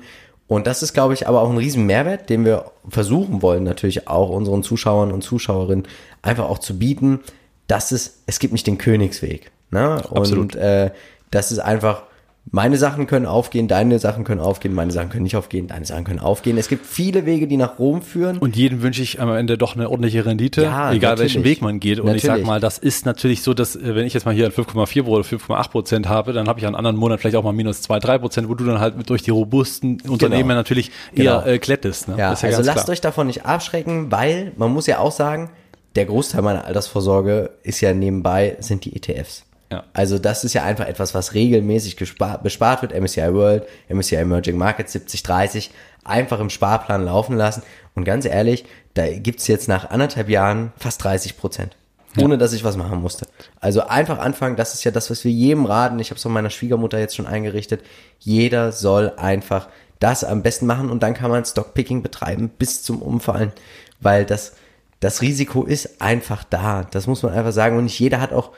[0.46, 4.08] Und das ist, glaube ich, aber auch ein riesen Mehrwert, den wir versuchen wollen, natürlich
[4.08, 5.86] auch unseren Zuschauern und Zuschauerinnen
[6.22, 7.20] einfach auch zu bieten,
[7.66, 9.50] dass es, es gibt nicht den Königsweg.
[9.70, 10.02] Ne?
[10.10, 10.38] Absolut.
[10.38, 10.90] Und äh,
[11.30, 12.04] das ist einfach,
[12.50, 16.04] meine Sachen können aufgehen, deine Sachen können aufgehen, meine Sachen können nicht aufgehen, deine Sachen
[16.04, 16.56] können aufgehen.
[16.58, 18.38] Es gibt viele Wege, die nach Rom führen.
[18.38, 21.56] Und jedem wünsche ich am Ende doch eine ordentliche Rendite, Ja, egal welchen natürlich.
[21.58, 22.00] Weg man geht.
[22.00, 22.46] Und ich sag Natürlich.
[22.46, 25.22] mal, das ist natürlich so, dass äh, wenn ich jetzt mal hier ein 5,4 oder
[25.24, 28.18] 5,8 Prozent habe, dann habe ich einen anderen Monat vielleicht auch mal minus 2, 3
[28.18, 31.40] Prozent, wo du dann halt durch die robusten Unternehmen natürlich Genau.
[31.42, 32.08] eher äh, klettest.
[32.08, 32.16] Ne?
[32.18, 32.88] Ja, ist also lasst klar.
[32.90, 35.50] euch davon nicht abschrecken, weil man muss ja auch sagen,
[35.96, 39.44] der Großteil meiner Altersvorsorge ist ja nebenbei, sind die ETFs.
[39.70, 39.84] Ja.
[39.92, 42.98] Also das ist ja einfach etwas, was regelmäßig gespart, bespart wird.
[42.98, 45.70] MSCI World, MSCI Emerging Markets 70, 30,
[46.04, 47.62] einfach im Sparplan laufen lassen.
[47.94, 48.64] Und ganz ehrlich,
[48.94, 51.76] da gibt's jetzt nach anderthalb Jahren fast 30 Prozent.
[52.16, 53.26] Ohne dass ich was machen musste.
[53.60, 55.98] Also einfach anfangen, das ist ja das, was wir jedem raten.
[55.98, 57.82] Ich habe es von meiner Schwiegermutter jetzt schon eingerichtet.
[58.18, 59.68] Jeder soll einfach
[60.00, 63.52] das am besten machen und dann kann man Stockpicking betreiben bis zum Umfallen,
[64.00, 64.54] weil das,
[65.00, 66.86] das Risiko ist einfach da.
[66.90, 67.76] Das muss man einfach sagen.
[67.76, 68.52] Und nicht jeder hat auch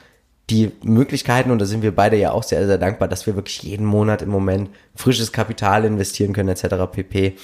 [0.51, 3.63] die Möglichkeiten, und da sind wir beide ja auch sehr, sehr dankbar, dass wir wirklich
[3.63, 6.91] jeden Monat im Moment frisches Kapital investieren können, etc.
[6.91, 7.37] pp.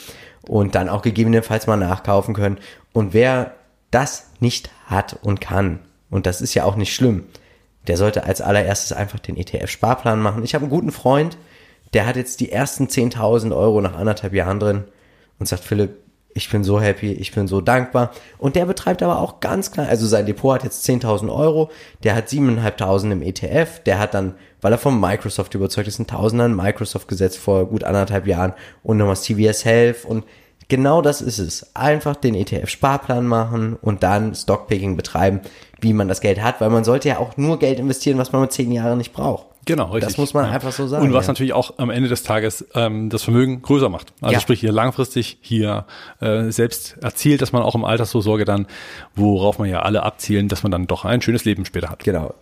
[0.49, 2.59] Und dann auch gegebenenfalls mal nachkaufen können.
[2.93, 3.55] Und wer
[3.91, 5.81] das nicht hat und kann,
[6.11, 7.25] und das ist ja auch nicht schlimm,
[7.87, 10.45] der sollte als allererstes einfach den ETF-Sparplan machen.
[10.45, 11.37] Ich habe einen guten Freund,
[11.95, 14.85] der hat jetzt die ersten 10.000 Euro nach anderthalb Jahren drin
[15.39, 15.97] und sagt, Philipp,
[16.37, 18.13] ich bin so happy, ich bin so dankbar.
[18.37, 21.71] Und der betreibt aber auch ganz klar, also sein Depot hat jetzt 10.000 Euro,
[22.05, 26.07] der hat 7.500 im ETF, der hat dann, weil er von Microsoft überzeugt ist, ein
[26.07, 30.25] Tausender in Microsoft gesetzt vor gut anderthalb Jahren und nochmal CVS Health und
[30.69, 31.75] genau das ist es.
[31.75, 35.41] Einfach den ETF-Sparplan machen und dann Stockpicking betreiben,
[35.81, 38.43] wie man das Geld hat, weil man sollte ja auch nur Geld investieren, was man
[38.43, 39.47] mit zehn Jahren nicht braucht.
[39.67, 40.05] Genau, richtig.
[40.13, 40.53] Das muss man Ja.
[40.53, 41.05] einfach so sagen.
[41.05, 41.33] Und was ja.
[41.33, 44.13] natürlich auch am Ende des Tages ähm, das Vermögen größer macht.
[44.23, 44.41] Also Ja.
[44.41, 45.85] sprich hier langfristig hier
[46.21, 48.67] äh, selbst erzielt, dass man auch im Altersvorsorge dann,
[49.15, 52.05] worauf man ja alle abzielen, dass man dann doch ein schönes Leben später hat.
[52.05, 52.33] Genau.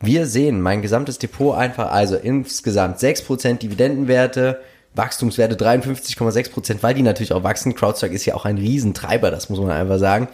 [0.00, 4.60] Wir sehen mein gesamtes Depot einfach, also insgesamt 6% Dividendenwerte,
[4.94, 7.74] Wachstumswerte 53,6%, weil die natürlich auch wachsen.
[7.74, 10.28] CrowdStrike ist ja auch ein Riesentreiber, das muss man einfach sagen.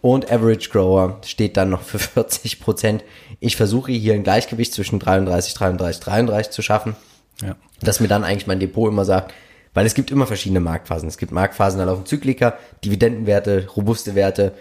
[0.00, 3.00] Und Average Grower steht dann noch für 40%.
[3.44, 6.94] Ich versuche hier ein Gleichgewicht zwischen 33, 33, 33 zu schaffen,
[7.42, 7.56] Ja.
[7.80, 9.34] dass mir dann eigentlich mein Depot immer sagt,
[9.74, 11.08] weil es gibt immer verschiedene Marktphasen.
[11.08, 14.52] Es gibt Marktphasen, da laufen Zyklika, Dividendenwerte, robuste Werte,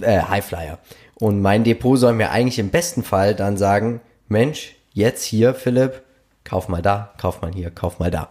[0.00, 0.78] äh, Highflyer.
[1.14, 6.02] Und mein Depot soll mir eigentlich im besten Fall dann sagen, Mensch, jetzt hier, Philipp,
[6.42, 8.30] kauf mal da, kauf mal hier, kauf mal da.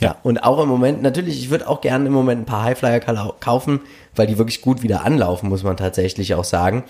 [0.00, 2.98] Ja, und auch im Moment, natürlich, ich würde auch gerne im Moment ein paar Highflyer
[3.00, 3.80] kaufen,
[4.16, 6.84] weil die wirklich gut wieder anlaufen, muss man tatsächlich auch sagen.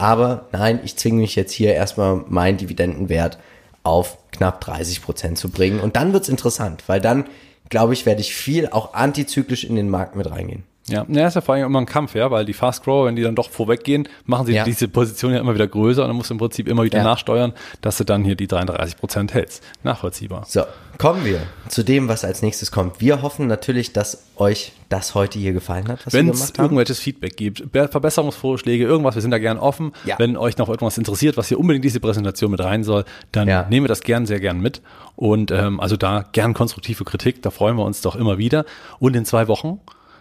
[0.00, 3.38] Aber nein, ich zwinge mich jetzt hier erstmal meinen Dividendenwert
[3.82, 5.78] auf knapp 30 Prozent zu bringen.
[5.78, 7.26] Und dann wird's interessant, weil dann,
[7.68, 10.62] glaube ich, werde ich viel auch antizyklisch in den Markt mit reingehen.
[10.90, 13.16] Ja, ja, ist ja vor allem immer ein Kampf, ja, weil die Fast Grower, wenn
[13.16, 14.64] die dann doch vorweggehen, machen sie Ja.
[14.64, 17.04] diese Position ja immer wieder größer und dann musst du im Prinzip immer wieder Ja.
[17.04, 19.62] nachsteuern, dass du dann hier die 33 Prozent hältst.
[19.84, 20.44] Nachvollziehbar.
[20.48, 20.62] So,
[20.98, 23.00] kommen wir zu dem, was als nächstes kommt.
[23.00, 26.58] Wir hoffen natürlich, dass euch das heute hier gefallen hat, was Wenn wir es gemacht
[26.58, 26.64] haben.
[26.64, 29.92] irgendwelches Feedback gibt, Be- Verbesserungsvorschläge, irgendwas, wir sind da gern offen.
[30.04, 30.18] Ja.
[30.18, 33.66] Wenn euch noch irgendwas interessiert, was hier unbedingt diese Präsentation mit rein soll, dann Ja.
[33.70, 34.82] nehmen wir das gern, sehr gern mit.
[35.16, 38.64] Und ähm, also da gern konstruktive Kritik, da freuen wir uns doch immer wieder.
[38.98, 39.80] Und in zwei Wochen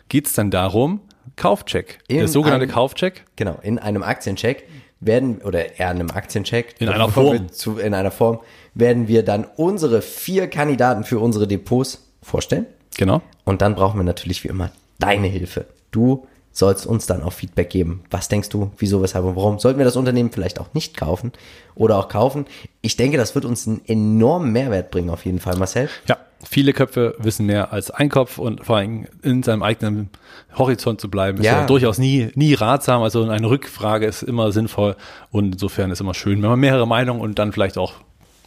[0.10, 1.02] geht's dann darum,
[1.36, 2.00] Kaufcheck.
[2.08, 3.26] In der sogenannte einem- Kaufcheck.
[3.36, 4.68] Genau, in einem Aktiencheck
[5.00, 6.76] werden, oder eher in einem Aktiencheck.
[6.80, 7.52] In einer Form.
[7.52, 8.40] Zu, in einer Form
[8.74, 12.66] werden wir dann unsere vier Kandidaten für unsere Depots vorstellen.
[12.98, 13.22] Genau.
[13.46, 15.68] Und dann brauchen wir natürlich wie immer deine Hilfe.
[15.92, 16.28] Du
[16.60, 18.04] sollst uns dann auch Feedback geben.
[18.12, 19.60] Was denkst du, wieso, weshalb und warum?
[19.60, 21.32] Sollten wir das Unternehmen vielleicht auch nicht kaufen
[21.76, 22.46] oder auch kaufen?
[22.82, 25.90] Ich denke, das wird uns einen enormen Mehrwert bringen, auf jeden Fall, Marcel.
[26.08, 30.10] Ja, viele Köpfe wissen mehr als ein Kopf und vor allem in seinem eigenen
[30.58, 31.62] Horizont zu bleiben, ist Ja.
[31.62, 33.02] ja, durchaus nie, nie ratsam.
[33.02, 34.96] Also eine Rückfrage ist immer sinnvoll
[35.32, 37.94] und insofern ist immer schön, wenn man mehrere Meinungen und dann vielleicht auch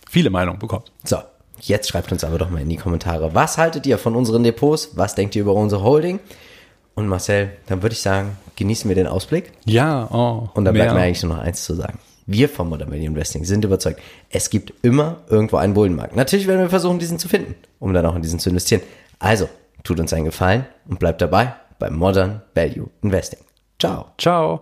[0.09, 0.93] viele Meinungen bekommt.
[1.05, 1.17] So,
[1.61, 4.91] jetzt schreibt uns aber doch mal in die Kommentare, was haltet ihr von unseren Depots?
[4.97, 6.21] Was denkt ihr über unsere Holding?
[6.95, 9.53] Und Marcel, dann würde ich sagen, genießen wir den Ausblick.
[9.65, 10.85] Ja, oh, Und dann mehr.
[10.85, 11.99] bleibt mir eigentlich nur noch eins zu sagen.
[12.27, 16.15] Wir vom Modern Value Investing sind überzeugt, es gibt immer irgendwo einen Bullenmarkt.
[16.15, 18.83] Natürlich werden wir versuchen, diesen zu finden, um dann auch in diesen zu investieren.
[19.19, 19.49] Also,
[19.83, 23.41] tut uns einen Gefallen und bleibt dabei beim Modern Value Investing.
[23.79, 24.07] Ciao.
[24.19, 24.61] Ciao.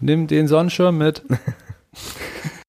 [0.00, 1.22] Nimm den Sonnenschirm mit.